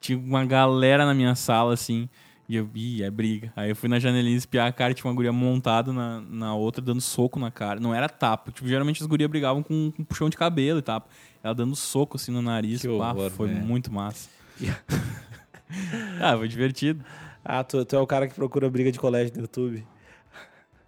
[0.00, 2.08] Tinha uma galera na minha sala, assim.
[2.48, 3.52] E eu, ih, é briga.
[3.54, 6.80] Aí eu fui na janelinha espiar a cara, tinha uma guria montada na, na outra,
[6.80, 7.78] dando soco na cara.
[7.78, 8.50] Não era tapa.
[8.50, 11.08] Tipo, geralmente as gurias brigavam com, com puxão de cabelo e tapa.
[11.42, 12.80] Ela dando soco assim no nariz.
[12.80, 13.64] Que Pá, horror, foi velho.
[13.64, 14.30] muito massa.
[16.20, 17.04] ah, foi divertido.
[17.44, 19.86] Ah, tu, tu é o cara que procura briga de colégio no YouTube.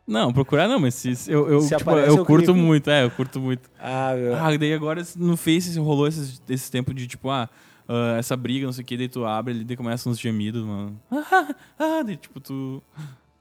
[0.06, 2.58] Não, procurar não, mas se, se- eu, eu, Se tipo, eu curto clico.
[2.58, 3.70] muito, é, eu curto muito.
[3.78, 4.34] Ah, meu.
[4.34, 7.48] Ah, daí agora no Face rolou esses, esse tempo de tipo, ah,
[7.92, 10.64] ah, essa briga, não sei o que, daí tu abre ali, daí começa uns gemidos,
[10.64, 11.00] mano.
[11.10, 12.80] Ah, ah, daí tipo tu.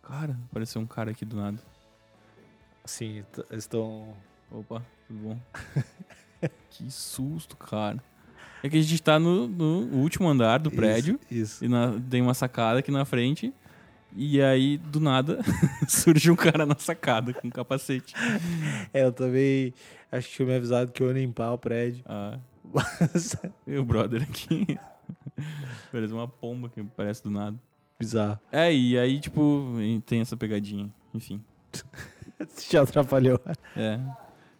[0.01, 1.59] Cara, apareceu um cara aqui do nada.
[2.83, 4.15] Sim, estão.
[4.51, 5.39] Opa, tudo bom?
[6.71, 8.03] que susto, cara.
[8.63, 11.63] É que a gente tá no, no último andar do prédio Isso.
[11.63, 13.53] e na- tem uma sacada aqui na frente.
[14.15, 15.39] E aí, do nada,
[15.87, 18.15] surge um cara na sacada com um capacete.
[18.91, 19.71] É, eu também.
[20.11, 22.03] Acho que tinha me avisado que eu ia limpar o prédio.
[22.07, 22.39] Ah,
[23.65, 24.77] meu brother aqui.
[25.91, 27.57] Parece uma pomba que aparece do nada.
[27.99, 28.39] Bizarro.
[28.51, 29.73] É, e aí, tipo,
[30.05, 30.89] tem essa pegadinha.
[31.13, 31.41] Enfim.
[32.69, 33.39] Já atrapalhou.
[33.75, 33.99] É.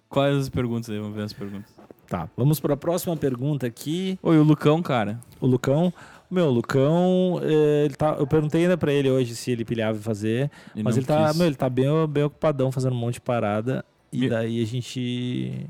[0.10, 1.00] Quais as perguntas aí?
[1.00, 1.72] Vamos ver as perguntas.
[2.08, 4.18] Tá, vamos para a próxima pergunta aqui.
[4.24, 5.20] Oi, o Lucão, cara.
[5.40, 5.94] O Lucão.
[6.30, 9.98] Meu, o Lucão, eh, ele tá, eu perguntei ainda pra ele hoje se ele pilhava
[10.00, 13.22] fazer, Ele mas ele tá, meu, ele tá bem, bem ocupadão fazendo um monte de
[13.22, 13.84] parada.
[14.12, 15.66] E Me- daí a gente,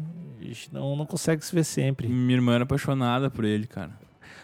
[0.49, 2.07] gente não, não consegue se ver sempre.
[2.07, 3.91] Minha irmã era apaixonada por ele, cara.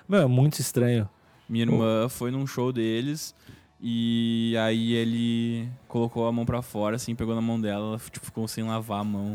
[0.08, 1.10] Meu, é muito estranho.
[1.50, 3.36] Minha irmã foi num show deles
[3.82, 8.26] e aí ele colocou a mão pra fora, assim, pegou na mão dela, ela tipo,
[8.26, 9.26] ficou sem lavar a mão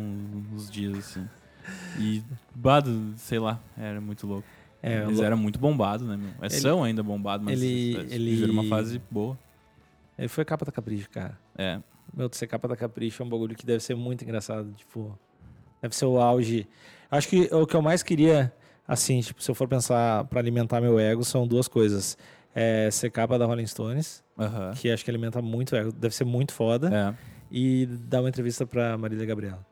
[0.52, 1.28] uns dias, assim.
[1.98, 2.22] E,
[2.54, 4.46] bado, sei lá, era muito louco.
[4.82, 6.30] É, Eles eram muito bombados, né, meu?
[6.40, 9.38] É, Ele- são ainda bombados, mas ele- ele- uma fase boa.
[10.18, 11.38] Ele foi capa da Capricho, cara.
[11.56, 11.80] É.
[12.12, 14.72] Meu, ser capa da Capricho é um bagulho que deve ser muito engraçado.
[14.72, 15.16] Tipo,
[15.80, 16.66] deve ser o auge.
[17.10, 18.52] Acho que o que eu mais queria,
[18.86, 22.16] assim, tipo, se eu for pensar pra alimentar meu ego, são duas coisas.
[22.54, 24.72] É ser capa da Rolling Stones, Aham.
[24.74, 26.90] que acho que alimenta muito o ego, deve ser muito foda.
[26.92, 27.14] É.
[27.50, 29.64] E dar uma entrevista pra Marília Gabriela.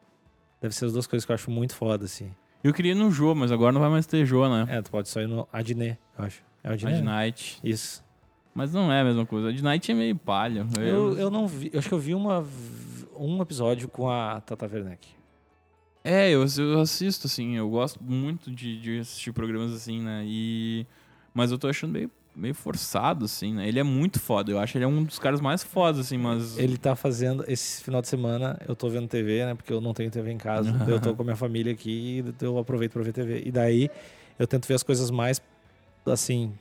[0.61, 2.31] Deve ser as duas coisas que eu acho muito foda, assim.
[2.63, 4.67] Eu queria ir no Jô, mas agora não vai mais ter Jô, né?
[4.69, 6.43] É, tu pode só ir no Adnet, eu acho.
[6.63, 6.97] É o Adnet?
[6.99, 7.33] de né?
[7.63, 8.05] Isso.
[8.53, 9.49] Mas não é a mesma coisa.
[9.49, 10.67] A de Night é meio palha.
[10.81, 12.45] Eu, eu não vi, eu acho que eu vi uma,
[13.17, 15.07] um episódio com a Tata Werneck.
[16.05, 20.25] É, eu, eu assisto, assim, eu gosto muito de, de assistir programas assim, né?
[20.27, 20.87] E...
[21.35, 23.69] Mas eu tô achando meio, meio forçado, assim, né?
[23.69, 26.57] Ele é muito foda, eu acho ele é um dos caras mais fodas, assim, mas...
[26.57, 29.55] Ele tá fazendo, esse final de semana, eu tô vendo TV, né?
[29.55, 30.71] Porque eu não tenho TV em casa.
[30.89, 33.43] eu tô com a minha família aqui e eu aproveito pra ver TV.
[33.45, 33.91] E daí
[34.39, 35.43] eu tento ver as coisas mais,
[36.07, 36.53] assim,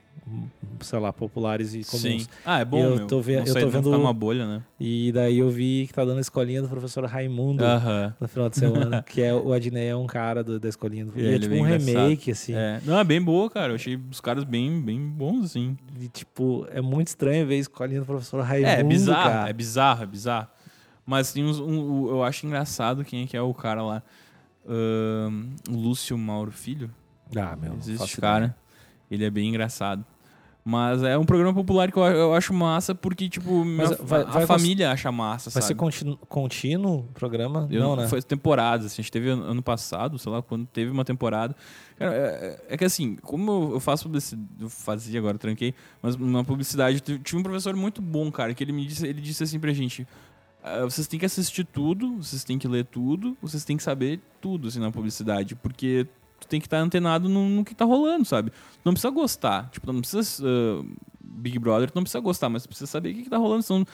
[0.82, 2.24] sei lá, populares e comuns.
[2.24, 2.28] Sim.
[2.46, 3.08] Ah, é bom, Eu meu.
[3.08, 4.62] tô ve- eu tô não vendo- uma bolha, né?
[4.80, 8.14] E daí eu vi que tá dando a escolinha do professor Raimundo Aham.
[8.20, 9.02] no final de semana.
[9.10, 11.06] que é o Adnei é um cara do- da escolinha.
[11.06, 11.88] Do, E e é ele é tipo bem um engraçado.
[11.88, 12.54] remake, assim.
[12.54, 12.80] É.
[12.86, 13.72] Não, é bem boa, cara.
[13.72, 15.76] Eu achei os caras bem, bem bons, assim.
[16.00, 18.70] E, tipo, é muito estranho ver a escolinha do professor Raimundo.
[18.70, 19.50] É, é bizarro, cara.
[19.50, 20.48] é bizarro, é bizarro.
[21.06, 24.04] Mas tem uns, um, o- eu acho engraçado quem é que é o cara lá.
[25.70, 26.90] O Lúcio Mauro Filho.
[27.36, 27.76] Ah, meu.
[27.78, 28.56] Existe cara.
[29.10, 30.06] Ele é bem engraçado.
[30.70, 34.26] Mas é um programa popular que eu, eu acho massa porque, tipo, minha- vai- a
[34.26, 35.80] vai família acha massa, Vai ser sabe?
[35.80, 37.66] contínuo, contínuo o programa?
[37.72, 38.06] Eu- não, né?
[38.10, 41.56] Foi temporadas, assim, a gente teve ano passado, sei lá, quando teve uma temporada.
[41.98, 46.16] Cara, é, é que assim, como eu, faço publicidade, eu fazia agora, eu tranquei, mas
[46.16, 49.44] uma publicidade, t- tinha um professor muito bom, cara, que ele me disse, ele disse
[49.44, 50.06] assim pra gente,
[50.62, 54.20] "Ah, vocês têm que assistir tudo, vocês têm que ler tudo, vocês têm que saber
[54.42, 56.06] tudo, assim, na publicidade, porque
[56.40, 58.52] tu tem que estar antenado no, no que tá rolando, sabe?
[58.84, 60.44] Não precisa gostar, tipo, não precisa...
[60.48, 60.84] ah,
[61.30, 63.62] Big Brother, tu não precisa gostar, mas tu precisa saber o que, que tá rolando,
[63.64, 63.86] senão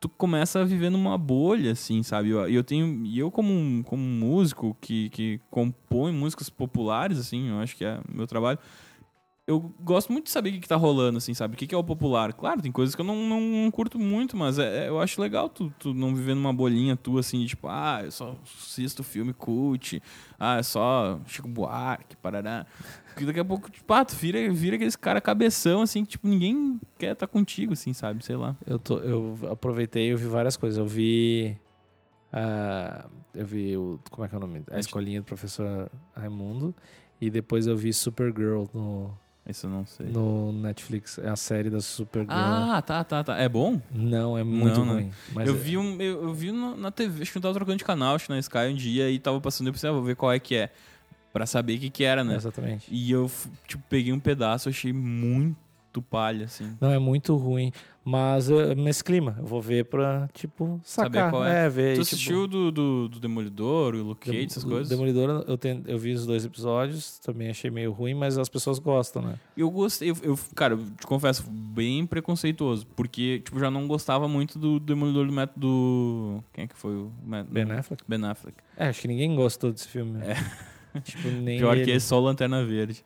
[0.00, 2.28] tu começa a viver numa bolha, assim, sabe?
[2.28, 3.06] E eu, eu tenho.
[3.06, 7.84] E eu, como, um- como músico que, que compõe músicas populares, assim, eu acho que
[7.84, 8.58] é meu trabalho.
[9.44, 11.54] Eu gosto muito de saber o que, que tá rolando, assim, sabe?
[11.54, 12.32] O que, que é o popular.
[12.32, 15.20] Claro, tem coisas que eu não, não, não curto muito, mas é, é- eu acho
[15.20, 19.02] legal tu, tu não viver numa bolinha tua, assim, de tipo, ah, eu só assisto
[19.02, 20.00] filme cult,
[20.38, 22.64] ah, é só Chico Buarque, parará.
[23.08, 26.28] Porque daqui a pouco, tipo, ah, tu vira, vira aqueles cara cabeção, assim, que, tipo,
[26.28, 28.24] ninguém quer estar contigo, assim, sabe?
[28.24, 28.56] Sei lá.
[28.64, 30.78] Eu, tô, eu aproveitei e eu vi várias coisas.
[30.78, 31.58] Eu vi.
[32.32, 33.98] ah, eu vi o.
[34.10, 34.62] Como é que é o nome?
[34.70, 36.74] A escolinha do professor Raimundo.
[37.20, 39.16] E depois eu vi Supergirl no,
[39.48, 40.06] Isso eu não sei.
[40.06, 41.18] no Netflix.
[41.18, 42.32] É a série da Supergirl.
[42.38, 43.36] Ah, tá, tá, tá.
[43.38, 43.80] É bom?
[43.90, 44.94] Não, é muito Não, não.
[44.94, 45.10] ruim.
[45.32, 47.54] Mas eu é- vi, um, eu, eu vi na, na TV, acho que eu tava
[47.54, 49.92] trocando de canal, acho que na Sky um dia, e tava passando, eu pensei, ah,
[49.92, 50.70] vou ver qual é que é.
[51.32, 52.36] Pra saber o que que era, né?
[52.36, 52.86] Exatamente.
[52.90, 53.28] E eu,
[53.66, 55.56] tipo, peguei um pedaço, achei muito
[56.00, 56.76] palha, assim.
[56.80, 57.72] Não, é muito ruim.
[58.04, 61.30] Mas é nesse clima, eu vou ver pra, tipo, Saber sacar.
[61.30, 61.68] qual é.
[61.68, 61.94] ver.
[61.94, 64.88] Tu e, assistiu do, do, do Demolidor, o Luke Cage, essas coisas?
[64.88, 68.80] Demolidor, eu, ten- eu vi os dois episódios, também achei meio ruim, mas as pessoas
[68.80, 69.34] gostam, né?
[69.56, 74.26] Eu gostei, eu, eu- cara, eu te confesso, bem preconceituoso, porque, tipo, já não gostava
[74.26, 76.42] muito do Demolidor do método...
[76.52, 77.12] Quem é que foi o?
[77.48, 78.02] Ben Affleck.
[78.08, 78.56] Ben Affleck.
[78.76, 80.12] É, acho que ninguém gostou desse filme.
[80.18, 80.34] né?
[81.04, 81.84] Tipo, Pior ele.
[81.86, 83.02] que esse, só Lanterna Verde.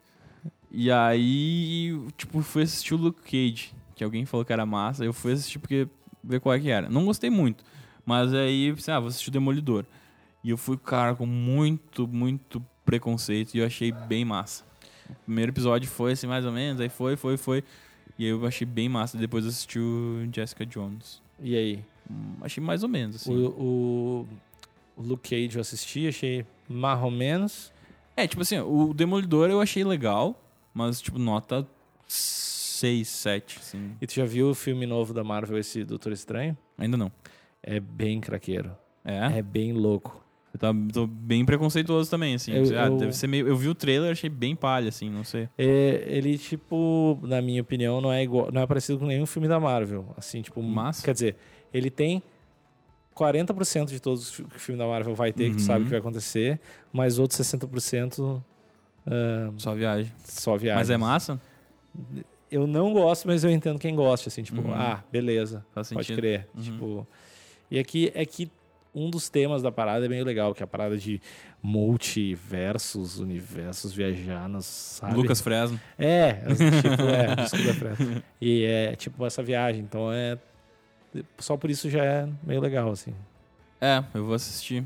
[0.70, 5.04] E aí, tipo, fui assistir o Luke Cage, que alguém falou que era massa.
[5.04, 5.88] Eu fui assistir porque
[6.22, 6.88] ver qual é que era.
[6.88, 7.64] Não gostei muito,
[8.04, 9.84] mas aí, pensei, ah, vou assistir o Demolidor.
[10.42, 14.64] E eu fui, cara, com muito, muito preconceito e eu achei bem massa.
[15.10, 17.64] O primeiro episódio foi assim, mais ou menos, aí foi, foi, foi.
[18.18, 19.18] E aí eu achei bem massa.
[19.18, 21.20] Depois assisti o Jessica Jones.
[21.40, 21.84] E aí?
[22.10, 23.34] Hum, Achei mais ou menos, assim.
[23.34, 24.28] O, o,
[24.96, 27.72] o Luke Cage eu assisti, achei mais ou menos.
[28.16, 30.40] É, tipo assim, o Demolidor eu achei legal,
[30.76, 31.66] mas, tipo, nota
[32.06, 33.92] 6, 7, assim.
[34.00, 36.56] E tu já viu o filme novo da Marvel, esse Doutor Estranho?
[36.76, 37.10] Ainda não.
[37.62, 38.70] É bem craqueiro.
[39.04, 39.38] É?
[39.38, 40.22] É bem louco.
[40.52, 42.52] Eu tô, tô bem preconceituoso também, assim.
[42.52, 43.46] Eu- ah, eu- deve ser meio...
[43.48, 45.48] Eu vi o trailer, achei bem palha, assim, não sei.
[45.58, 49.48] É, ele, tipo, na minha opinião, não é igual, não é parecido com nenhum filme
[49.48, 50.14] da Marvel.
[50.16, 51.02] Assim, tipo, Massa.
[51.04, 51.36] quer dizer,
[51.72, 52.22] ele tem
[53.14, 55.66] 40% de todos os fi- que o filme da Marvel vai ter, que tu Uhum.
[55.66, 56.60] sabe que vai acontecer,
[56.92, 58.42] mas outros 60%
[59.58, 60.12] Só viagem.
[60.24, 60.78] só viagem.
[60.78, 61.40] Mas é massa?
[62.50, 64.72] Eu não gosto, mas eu entendo quem gosta, assim, tipo, Uhum.
[64.74, 66.20] ah, beleza, Faz pode sentido.
[66.20, 66.48] crer.
[66.54, 66.62] Uhum.
[66.62, 67.06] Tipo,
[67.70, 68.50] e aqui é que
[68.94, 71.20] um dos temas da parada é meio legal, que é a parada de
[71.62, 75.14] multiversos, universos viajanos, sabe?
[75.14, 75.78] Lucas Fresno.
[75.98, 78.24] É, tipo, é, desculpa, Fred.
[78.40, 80.38] E é tipo essa viagem, então é
[81.38, 83.12] só por isso já é meio legal assim.
[83.80, 84.84] É, eu vou assistir.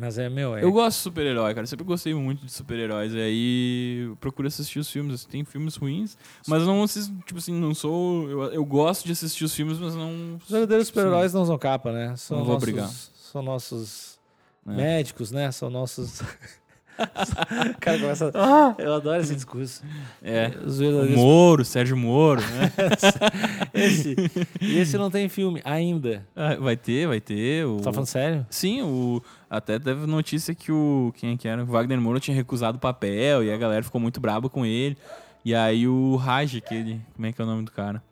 [0.00, 0.64] Mas é, meu, é.
[0.64, 1.66] Eu gosto de super-herói, cara.
[1.66, 3.12] Sempre gostei muito de super-heróis.
[3.12, 5.14] E aí eu procuro assistir os filmes.
[5.14, 6.16] Assim, tem filmes ruins,
[6.48, 8.28] mas não assisto, tipo assim, não sou.
[8.30, 10.36] Eu, eu gosto de assistir os filmes, mas não.
[10.42, 12.16] Os verdadeiros super-heróis não usam capa, né?
[12.16, 12.88] São Não vou nossos, brigar.
[12.88, 14.18] São nossos
[14.66, 14.72] É.
[14.72, 15.52] médicos, né?
[15.52, 16.22] São nossos.
[17.76, 18.32] o cara começa.
[18.78, 19.82] Eu adoro esse discurso.
[20.22, 20.52] É.
[20.64, 21.16] Os verdadeiros.
[21.16, 22.72] Moro, Sérgio Moro, né?
[23.72, 24.16] Esse.
[24.60, 26.26] E esse não tem filme ainda.
[26.34, 27.64] Ah, vai ter, vai ter.
[27.66, 27.80] O...
[27.80, 28.46] Tá falando sério?
[28.50, 29.22] Sim, o...
[29.48, 31.12] até teve notícia que o.
[31.16, 31.62] Quem é que era?
[31.62, 34.96] O Wagner Moura tinha recusado o papel e a galera ficou muito braba com ele.
[35.44, 37.00] E aí o Raj, aquele.
[37.14, 38.02] Como é que é o nome do cara?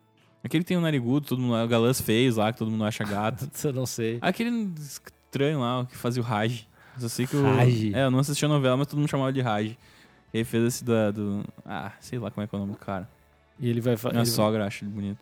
[0.43, 1.61] Aquele que tem o narigudo, todo mundo.
[1.61, 3.49] O galãs feios lá, que todo mundo acha gato.
[3.63, 4.17] Eu não sei.
[4.21, 6.67] Aquele estranho lá, que fazia o Raj.
[7.01, 7.43] Eu sei que o.
[7.43, 7.93] Raj?
[7.93, 9.75] É, eu não assisti a novela, mas todo mundo chamava de Raj.
[10.33, 11.43] Ele fez esse da, do.
[11.65, 13.09] Ah, sei lá como é que é o nome do cara.
[13.59, 14.25] E ele vai Minha fazer.
[14.31, 15.19] sogra acha ele bonito.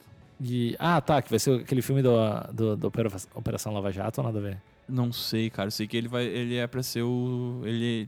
[0.78, 1.22] Ah, tá.
[1.22, 2.12] Que vai ser aquele filme do,
[2.54, 4.58] do, do Opera- Operação Lava Jato ou nada a ver?
[4.88, 5.68] Não sei, cara.
[5.68, 6.24] Eu sei que ele vai.
[6.26, 7.62] Ele é pra ser o.
[7.64, 8.08] Ele.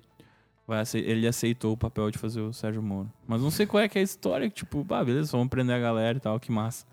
[0.68, 3.12] Vai ele aceitou o papel de fazer o Sérgio Moro.
[3.28, 4.48] Mas não sei qual é que é a história.
[4.48, 6.86] que, Tipo, ah, beleza, vamos prender a galera e tal, que massa.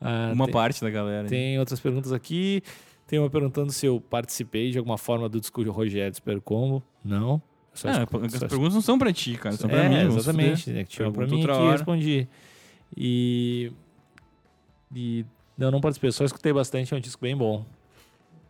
[0.00, 1.28] Ah, Uma tem, parte da galera.
[1.28, 2.62] tem outras perguntas aqui.
[3.12, 6.82] Tem uma perguntando se eu participei de alguma forma do discurso Rogério Super Combo.
[7.04, 7.42] Não.
[7.74, 9.54] Só É, escu- as só perguntas não são pra ti, cara.
[9.54, 9.96] São pra é, mim.
[10.06, 10.70] vamos exatamente.
[10.70, 12.26] Né, tinha pra mim que respondi.
[12.96, 13.70] E.
[14.96, 15.26] E.
[15.58, 17.66] Não, não participei, só escutei bastante, é um disco bem bom.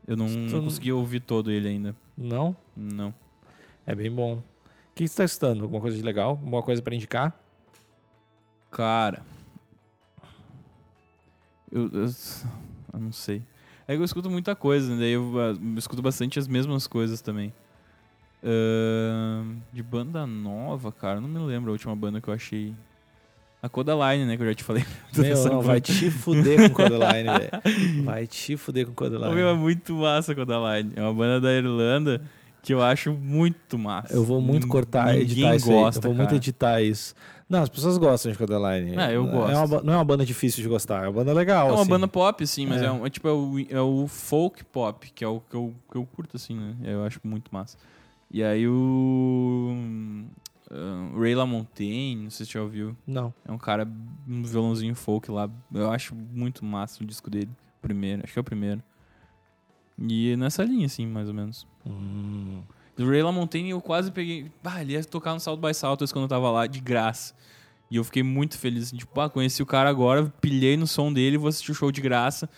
[0.07, 0.29] Eu não,
[0.63, 1.97] consegui ouvir todo ele ainda.
[2.17, 2.55] Não?
[2.77, 3.13] Não.
[3.85, 4.35] É bem bom.
[4.35, 4.43] O
[4.95, 5.65] que você tá escutando?
[5.65, 6.31] Alguma coisa de legal?
[6.31, 7.37] Alguma coisa pra indicar?
[8.71, 9.25] Cara.
[11.73, 12.05] Eu, eu,
[12.95, 13.43] eu não sei.
[13.87, 15.01] É que eu escuto muita coisa, né?
[15.01, 17.53] daí eu, ah, eu escuto bastante as mesmas coisas também.
[18.45, 22.75] Ahn, de banda nova, cara, não me lembro a última banda que eu achei.
[23.63, 24.37] A Codaline, né?
[24.37, 24.85] Que eu já te falei.
[25.17, 25.61] Meu, não, banda.
[25.63, 28.05] vai te fuder com Codeline, velho.
[28.05, 29.33] Vai te fuder com Ô, Codeline.
[29.35, 30.93] meu, é muito massa a Codaline.
[30.97, 32.21] É uma banda da Irlanda
[32.61, 34.13] que eu acho muito massa.
[34.15, 35.77] Eu vou muito cortar, Ninguém editar isso aí.
[35.77, 36.37] gosta, Eu vou muito cara.
[36.37, 37.15] editar isso.
[37.53, 38.97] Não, as pessoas gostam de Codeline.
[38.97, 39.55] É, eu É gosto.
[39.57, 41.69] uma ba- não é uma banda difícil de gostar, é uma banda legal.
[41.69, 41.91] É uma assim.
[41.91, 42.87] banda pop, sim, mas É.
[42.87, 45.75] é, um- é tipo é o, é o folk pop, que é o que eu,
[45.91, 46.75] que eu curto, assim, né?
[46.83, 47.77] Eu acho muito massa.
[48.31, 49.77] E aí o.
[50.71, 52.97] ah, Ray LaMontagne, não sei se você já ouviu.
[53.07, 53.35] Não.
[53.47, 53.87] É um cara,
[54.27, 55.51] um violãozinho folk lá.
[55.75, 57.51] Eu acho muito massa o disco dele.
[57.83, 58.83] Primeiro, acho que é o primeiro.
[59.99, 61.67] E nessa linha, assim, mais ou menos.
[61.87, 62.63] Hum.
[62.97, 64.51] Do Ray LaMontagne eu quase peguei.
[64.63, 67.35] Ah, ele ia tocar no South by Southwest quando eu tava lá, de graça.
[67.91, 71.13] E eu fiquei muito feliz, assim, tipo, ah, conheci o cara agora, pilhei no som
[71.13, 72.49] dele, vou assistir o show de graça.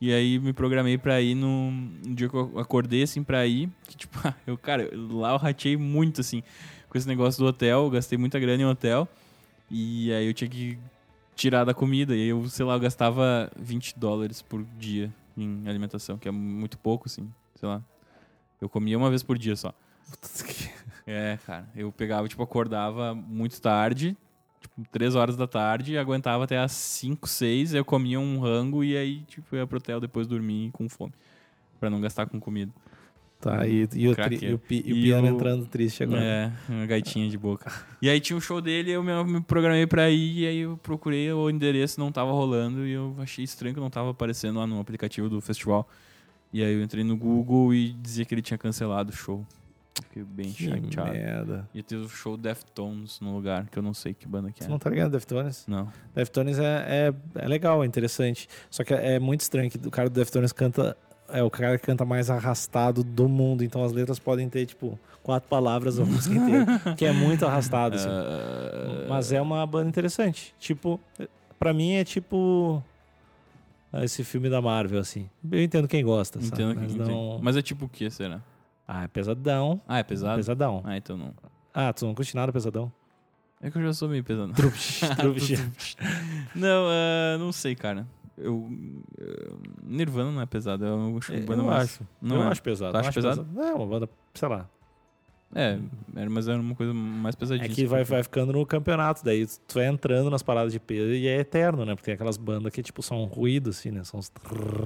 [0.00, 3.68] E aí me programei pra ir no, no dia que eu acordei, assim, pra ir.
[3.88, 6.42] Que, tipo, ah, eu, cara, lá eu ratei muito, assim,
[6.88, 9.08] com esse negócio do hotel, gastei muita grana em hotel.
[9.70, 10.78] E aí eu tinha que
[11.34, 12.14] tirar da comida.
[12.14, 16.78] E eu, sei lá, eu gastava 20 dólares por dia em alimentação, que é muito
[16.78, 17.82] pouco, assim, sei lá.
[18.60, 19.74] Eu comia uma vez por dia só.
[21.06, 21.68] É, cara.
[21.76, 24.16] Eu pegava, tipo, acordava muito tarde,
[24.60, 28.82] tipo, 3 horas da tarde, e aguentava até às 5, 6, eu comia um rango
[28.82, 31.12] e aí, tipo, ia pro hotel depois dormir com fome.
[31.78, 32.72] Pra não gastar com comida.
[33.38, 36.22] Tá, e, e o, tri- e o, pi- e o piano o- entrando triste agora.
[36.24, 37.70] É, uma gaitinha de boca.
[38.00, 40.78] E aí tinha um show dele, eu me, me programei pra ir, e aí eu
[40.78, 44.66] procurei o endereço, não tava rolando, e eu achei estranho que não tava aparecendo lá
[44.66, 45.86] no aplicativo do festival.
[46.50, 49.46] E aí eu entrei no Google e dizia que ele tinha cancelado o show.
[50.02, 51.12] Fiquei bem Que chateado.
[51.12, 51.68] merda.
[51.72, 54.68] Ia ter o show Deftones no lugar, que eu não sei que banda que Você
[54.68, 54.70] é.
[54.70, 55.64] não tá ligado, Deftones?
[55.68, 55.88] Não.
[56.14, 57.14] Deftones é, é,
[57.44, 58.48] é legal, é interessante.
[58.70, 60.96] Só que é muito estranho que o cara do Deftones canta.
[61.28, 63.62] É o cara que canta mais arrastado do mundo.
[63.64, 66.66] Então as letras podem ter, tipo, quatro palavras a música inteira.
[66.98, 68.08] que é muito arrastado, assim.
[68.08, 70.54] Ah, Mas é uma banda interessante.
[70.58, 71.00] Tipo,
[71.58, 72.82] pra mim é tipo.
[74.02, 75.30] Esse filme da Marvel, assim.
[75.50, 76.62] Eu entendo quem gosta, sabe?
[76.62, 77.38] Entendo que Mas não.
[77.40, 78.42] Mas é tipo o que, será?
[78.86, 79.80] Ah, é pesadão.
[79.88, 80.36] Ah, é pesado?
[80.36, 80.82] Pesadão.
[80.84, 81.32] Ah, então não.
[81.72, 82.92] Ah, tu não curte nada pesadão?
[83.60, 84.52] É que eu já sou meio pesado.
[84.52, 85.96] Trups, trups.
[86.54, 88.06] não, ah, não sei, cara.
[88.36, 88.68] Eu,
[89.16, 91.84] eu- Nirvana não é pesado, é uma Eu banda mais...
[91.84, 92.00] acho.
[92.20, 92.46] Não eu é.
[92.48, 92.90] acho pesado.
[92.90, 93.48] Tu não acha acho pesado?
[93.52, 94.68] Não, é uma banda, sei lá.
[95.54, 95.78] É,
[96.16, 97.74] era- mas era uma coisa mais É pesadíssima.
[97.74, 101.28] que vai, vai ficando no campeonato, daí tu vai entrando nas paradas de peso e
[101.28, 101.94] é eterno, né?
[101.94, 104.02] Porque tem aquelas bandas que, tipo, são ruído, assim, né?
[104.02, 104.32] São uns...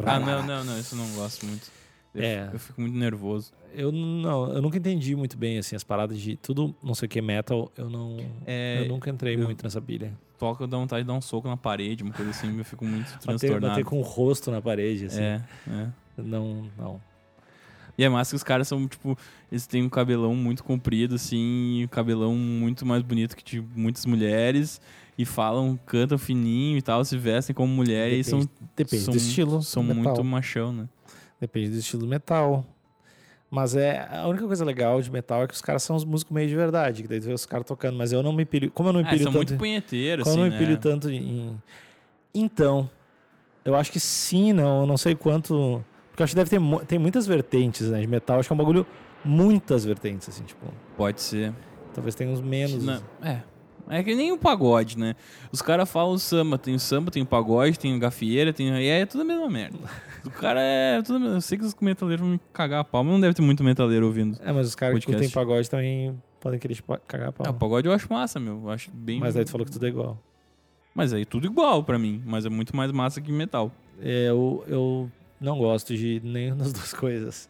[0.05, 1.71] Ah, não, não, não, isso eu não gosto muito.
[2.19, 2.51] Eu, É.
[2.53, 3.53] eu fico muito nervoso.
[3.75, 7.09] Eu não, eu nunca entendi muito bem, assim, as paradas de tudo, não sei o
[7.09, 8.17] que, metal, eu não...
[8.47, 10.13] É, eu nunca entrei eu- muito nessa pilha.
[10.39, 13.07] Toca, dá vontade de dar um soco na parede, uma coisa assim, eu fico muito
[13.13, 13.69] Bater, transtornado.
[13.69, 15.21] bater com o rosto na parede, assim.
[15.21, 15.89] É, é.
[16.17, 17.01] Não, não.
[17.97, 19.19] E é massa que os caras são, tipo,
[19.51, 24.07] eles têm um cabelão muito comprido, assim, um cabelão muito mais bonito que de muitas
[24.07, 24.81] mulheres,
[25.19, 29.17] e falam, cantam fininho e tal, se vestem como mulher, e são, Depende são, do
[29.17, 30.03] estilo são metal.
[30.05, 30.89] muito machão, né?
[31.41, 32.65] Depende do estilo metal.
[33.51, 36.35] Mas é a única coisa legal de metal é que os caras são os músicos
[36.35, 38.71] meio de verdade, que daí tu vê os caras tocando, mas eu não me pilho,
[38.71, 40.59] como eu não me Ah, pilho são tanto, muito punheteiros, como assim, eu não me
[40.59, 40.81] pilho né?
[40.83, 41.59] tanto em
[42.35, 42.91] Então,
[43.65, 46.61] eu acho que sim, não, eu não sei quanto, porque eu acho que deve ter
[46.87, 48.87] tem muitas vertentes, né, de metal, acho que é um bagulho
[49.25, 51.55] muitas vertentes assim, tipo, Pode ser.
[51.95, 52.85] talvez tenha uns menos.
[52.85, 53.41] Não, é.
[53.91, 55.15] É que nem o pagode, né?
[55.51, 58.69] Os caras falam samba, tem o samba, tem o pagode, tem o gafieira, tem.
[58.69, 59.79] E aí é tudo a mesma merda.
[60.25, 61.03] O cara é.
[61.03, 61.27] Tudo.
[61.27, 63.65] Eu sei que os metaleiros vão me cagar a pau, mas não deve ter muito
[63.65, 64.39] metaleiro ouvindo.
[64.45, 67.47] É, mas os caras que curtem pagode também podem querer cagar a pau.
[67.47, 68.61] Ah, o pagode eu acho massa, meu.
[68.63, 69.21] Eu acho bem.
[69.21, 70.19] Mas aí tu falou que tudo é igual.
[70.95, 72.23] Mas aí tudo igual pra mim.
[72.27, 73.73] Mas é muito mais massa que metal.
[74.01, 75.11] É, eu, eu
[75.41, 77.49] não gosto de nenhuma das duas coisas.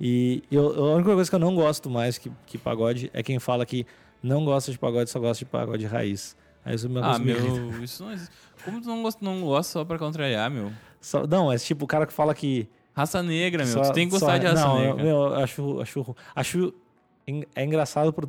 [0.00, 3.38] E eu, a única coisa que eu não gosto mais que, que pagode é quem
[3.38, 3.86] fala que
[4.26, 6.36] não gosta de pagode, só gosta de pagode raiz.
[6.64, 7.60] Aí isso é uma Ah, coisa que me irrita.
[7.60, 7.82] meu.
[7.84, 8.34] Isso não existe.
[8.64, 10.72] Como tu não gosta, não gosta só pra contrariar, meu?
[11.00, 12.68] Só- não, é tipo o cara que fala que.
[12.92, 13.72] Raça negra, meu.
[13.72, 15.02] só- tu tem que só- gostar de raça não, negra.
[15.04, 16.74] Meu, eu acho, acho, acho.
[17.54, 18.28] É engraçado por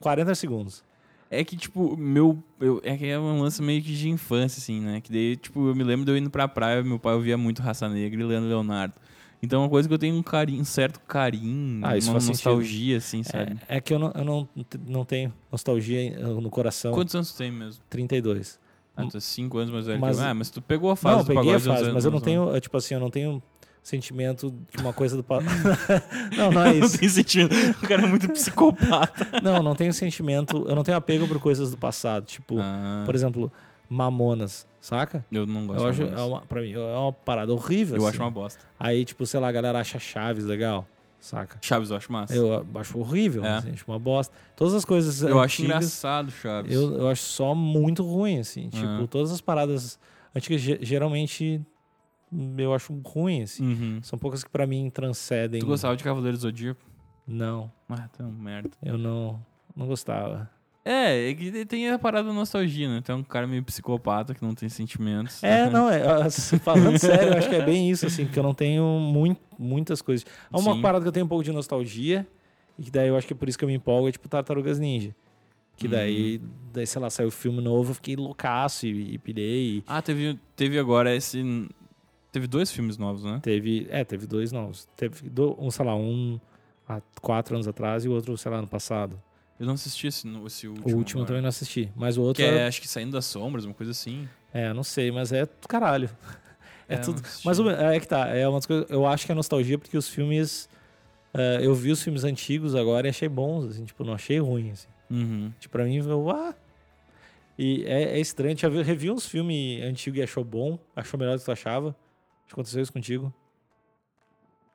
[0.00, 0.82] 40 segundos.
[1.30, 2.42] É que, tipo, meu.
[2.58, 5.00] Eu, é que é um lance meio que de infância, assim, né?
[5.00, 7.60] Que daí, tipo, eu me lembro de eu indo pra praia, meu pai ouvia muito
[7.62, 8.94] Raça Negra e Leandro Leonardo.
[9.42, 12.28] Então é uma coisa que eu tenho um carinho, um certo carinho, Ah, uma sentido.
[12.28, 13.56] nostalgia, assim, sabe?
[13.68, 14.48] É, é que eu não, eu não,
[14.86, 16.92] não tenho nostalgia no coração.
[16.92, 17.82] Quantos anos tu tem mesmo?
[17.88, 18.58] 32.
[18.96, 20.26] Ah, tu é cinco anos mais velho Mas- que eu.
[20.28, 22.04] Ah, mas tu pegou a fase Não, do peguei a pagode dos fase, anos- mas
[22.04, 23.40] eu não tenho, é, tipo assim, eu não tenho
[23.80, 25.46] sentimento de uma coisa do passado.
[26.36, 26.98] não, não é Não isso.
[26.98, 27.54] tem sentido.
[27.82, 29.40] O cara é muito psicopata.
[29.40, 32.24] Não, não tenho sentimento, eu não tenho apego por coisas do passado.
[32.26, 33.52] Tipo, Ah, por exemplo,
[33.88, 35.24] Mamonas, saca?
[35.32, 36.28] eu não gosto Eu de acho, é Mamonas.
[36.28, 37.96] uma, pra mim, é uma parada horrível.
[37.96, 38.16] Eu assim.
[38.16, 38.60] acho uma bosta.
[38.78, 40.86] Aí, tipo, sei lá, a galera acha Chaves legal,
[41.18, 41.58] saca?
[41.62, 42.34] Chaves eu acho massa.
[42.34, 43.56] Eu acho horrível, É.
[43.56, 44.34] assim, acho uma bosta.
[44.56, 46.72] Todas as coisas Eu acho antigas, engraçado, Chaves.
[46.74, 48.68] eu, eu acho só muito ruim, assim.
[48.68, 49.06] Tipo, Ah.
[49.10, 49.98] todas as paradas
[50.34, 51.60] antigas, ge- geralmente,
[52.58, 53.64] eu acho ruim, assim.
[53.64, 54.00] Uhum.
[54.02, 55.60] São poucas que pra mim transcendem.
[55.60, 56.80] Tu gostava de Cavaleiro do Zodíaco?
[57.26, 58.70] Não, Ah, uma merda.
[58.82, 59.38] eu não,
[59.76, 60.50] não gostava.
[60.90, 63.02] É, é que tem a parada da nostalgia, né?
[63.04, 65.42] Tu é um cara meio psicopata que não tem sentimentos.
[65.44, 66.00] É, não, é,
[66.60, 70.00] falando sério, eu acho que é bem isso, assim, porque eu não tenho muito, muitas
[70.00, 70.26] coisas.
[70.50, 70.80] Há uma Sim.
[70.80, 72.26] parada que eu tenho um pouco de nostalgia,
[72.78, 74.28] e que daí eu acho que é por isso que eu me empolgo, é tipo
[74.28, 75.14] Tartarugas Ninja.
[75.76, 76.48] Que daí, Uhum.
[76.72, 79.76] daí, sei lá, saiu o filme novo, eu fiquei loucaço e, e pilhei.
[79.78, 81.68] e Ah, teve, teve agora esse.
[82.32, 83.38] Teve dois filmes novos, né?
[83.42, 84.88] teve, é, teve dois novos.
[84.96, 86.40] Teve um, sei lá, um
[86.88, 89.20] há quatro anos atrás e o outro, sei lá, ano passado.
[89.58, 90.94] Eu não assisti esse, esse último.
[90.94, 91.26] o último agora.
[91.28, 91.90] também não assisti.
[91.96, 94.28] Mas o outro, Que é, era- acho que Saindo das Sombras, uma coisa assim.
[94.52, 96.08] é, não sei, mas é do caralho.
[96.90, 97.20] É, eu tudo.
[97.44, 100.08] Mas é que tá, é uma das coisas, eu acho que é nostalgia porque os
[100.08, 100.70] filmes.
[101.34, 104.70] eh, eu vi os filmes antigos agora e achei bons, assim, tipo, não achei ruim,
[104.70, 104.88] assim.
[105.10, 105.52] Uhum.
[105.60, 106.54] Tipo, pra mim, eu, ah.
[107.58, 111.34] E é, é estranho, já vi- revi uns filmes antigos e achou bom, achou melhor
[111.36, 111.88] do que tu achava.
[111.88, 113.34] Acho que aconteceu isso contigo.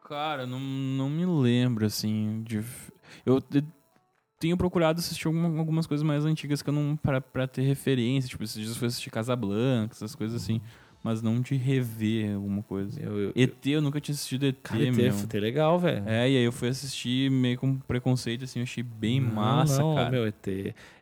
[0.08, 2.44] Cara, não, não me lembro, assim.
[2.44, 2.64] De...
[3.26, 3.42] Eu
[4.44, 6.96] tenho procurado assistir alguma- algumas coisas mais antigas que eu não.
[6.98, 8.30] Pra, pra ter referência.
[8.30, 10.60] Tipo, esses dias eu fui assistir Casablanca, essas coisas assim.
[11.02, 12.98] Mas não de rever alguma coisa.
[13.02, 15.08] Eu, eu, ET, eu nunca tinha assistido ET, cara, ET, meu.
[15.08, 16.02] ET é legal, velho.
[16.08, 19.82] É, e aí eu fui assistir meio com preconceito, assim, eu achei bem Não, massa,
[19.82, 20.10] não, cara.
[20.10, 20.48] meu, ET,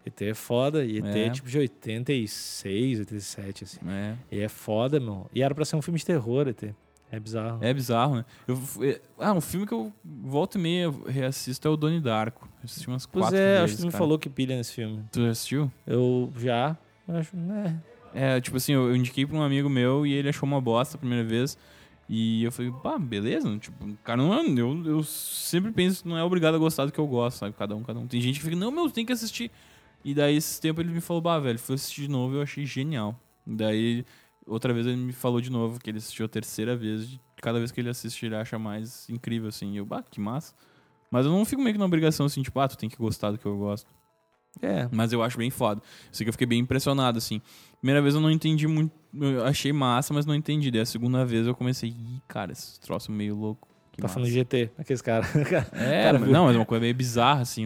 [0.03, 0.83] ET é foda.
[0.83, 1.29] E ET é É.
[1.29, 3.79] tipo de 86, 87, assim.
[3.87, 4.15] É.
[4.31, 5.29] E é foda, meu.
[5.35, 6.73] E era pra ser um filme de terror, ET.
[7.11, 7.57] É bizarro.
[7.61, 8.25] É bizarro, né?
[8.47, 12.45] Eu, fui- ah, um filme que eu volto e meia reassisto é o Doni Darko.
[12.45, 13.99] Eu assisti umas Pois quatro é, vezes, acho que tu me cara.
[14.01, 15.03] falou que pilha nesse filme.
[15.11, 15.71] Tu já assistiu?
[15.85, 16.77] Eu já.
[17.07, 17.81] Acho, né?
[18.13, 20.95] É, tipo assim, eu, eu indiquei pra um amigo meu e ele achou uma bosta
[20.95, 21.57] a primeira vez.
[22.07, 23.57] E eu falei, pá, beleza.
[23.57, 26.99] Tipo, cara, não é, eu, eu sempre penso não é obrigado a gostar do que
[26.99, 27.53] eu gosto, sabe?
[27.57, 28.07] Cada um, cada um.
[28.07, 29.51] Tem gente que fica, não, meu, tem que assistir.
[30.03, 32.41] E daí, esse tempo, ele me falou, bah, velho, fui assistir de novo e eu
[32.41, 33.17] achei genial.
[33.47, 34.05] E daí,
[34.45, 37.19] outra vez, ele me falou de novo que ele assistiu a terceira vez.
[37.41, 39.75] Cada vez que ele assiste, ele acha mais incrível, assim.
[39.77, 40.53] Eu, bah, que massa.
[41.09, 43.31] Mas eu não fico meio que na obrigação, assim, tipo, ah, tu tem que gostar
[43.31, 43.87] do que eu gosto.
[44.61, 44.87] É.
[44.91, 45.81] Mas eu acho bem foda.
[46.11, 47.41] Sei que eu fiquei bem impressionado, assim.
[47.79, 48.91] Primeira vez eu não entendi muito.
[49.13, 50.69] Eu achei massa, mas não entendi.
[50.71, 53.67] Daí a segunda vez eu comecei, ih, cara, esse troço meio louco.
[53.91, 54.13] Que Tá massa.
[54.15, 55.27] falando de GT, aqueles caras.
[55.73, 57.65] É, cara mas- não, mas é uma coisa meio bizarra, assim.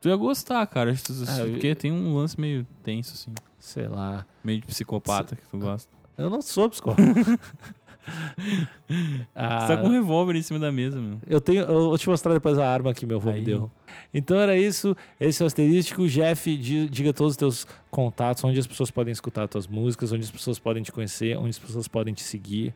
[0.00, 0.92] Tu ia gostar, cara.
[1.28, 3.32] Ah, eu- Porque tem um lance meio tenso, assim.
[3.62, 4.26] Sei lá.
[4.42, 5.88] Meio de psicopata que tu gosta.
[6.18, 7.00] Eu não sou psicólogo.
[9.32, 11.20] Ah, Você tá com um revólver em cima da mesa, meu.
[11.24, 13.44] eu tenho, eu vou te mostrar depois a arma que meu avô me Aí.
[13.44, 13.70] deu.
[14.12, 14.96] Então era isso.
[15.20, 16.08] Esse é o asterístico.
[16.08, 20.10] Jeff, di- diga todos os teus contatos, onde as pessoas podem escutar as tuas músicas,
[20.12, 22.74] onde as pessoas podem te conhecer, onde as pessoas podem te seguir.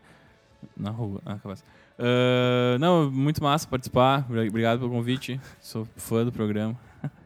[0.77, 1.21] Na rua.
[1.27, 1.65] Ah, capaz.
[1.99, 4.25] Ah, não, muito massa participar.
[4.31, 5.41] Obri- Obrigado pelo convite.
[5.61, 6.79] Sou fã do programa.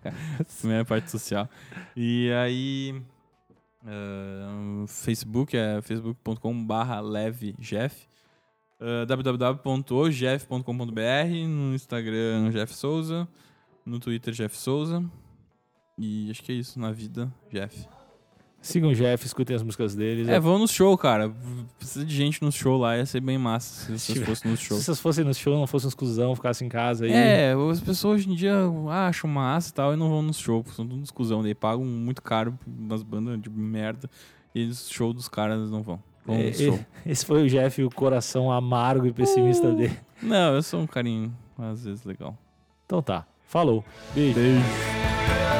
[0.59, 1.47] Primeira parte social.
[1.95, 3.03] E aí.
[4.87, 8.07] Facebook é facebook.com/levejeff.
[8.81, 10.63] Uh, www.ojef.com.br,
[11.47, 13.29] no Instagram Jeff Souza,
[13.85, 15.05] no Twitter Jeff Souza.
[15.99, 18.00] E acho que é isso, na vida, Jeff.
[18.63, 20.29] Sigam o Jeff, escutem as músicas deles.
[20.29, 21.33] É, vão no show, cara.
[21.79, 24.77] Precisa de gente no show lá, ia ser bem massa se vocês fossem no show.
[24.77, 27.13] Se vocês fossem no show, não fossem uns cuzão, ficassem em casa aí.
[27.13, 28.55] É, as pessoas hoje em dia
[28.91, 31.85] acham massa e tal e não vão nos shows, são todos uns cuzão, daí pagam
[31.85, 34.11] muito caro umas bandas de merda
[34.55, 35.99] e os show dos caras não vão.
[36.27, 36.81] Vão É, no show.
[37.07, 39.97] Esse foi o Jeff, o coração amargo e pessimista dele.
[40.23, 42.37] Não, eu sou um carinho, às vezes, legal.
[42.85, 43.27] Então tá.
[43.47, 43.83] Falou.
[44.15, 44.35] Beijo.
[44.35, 45.60] Beijo.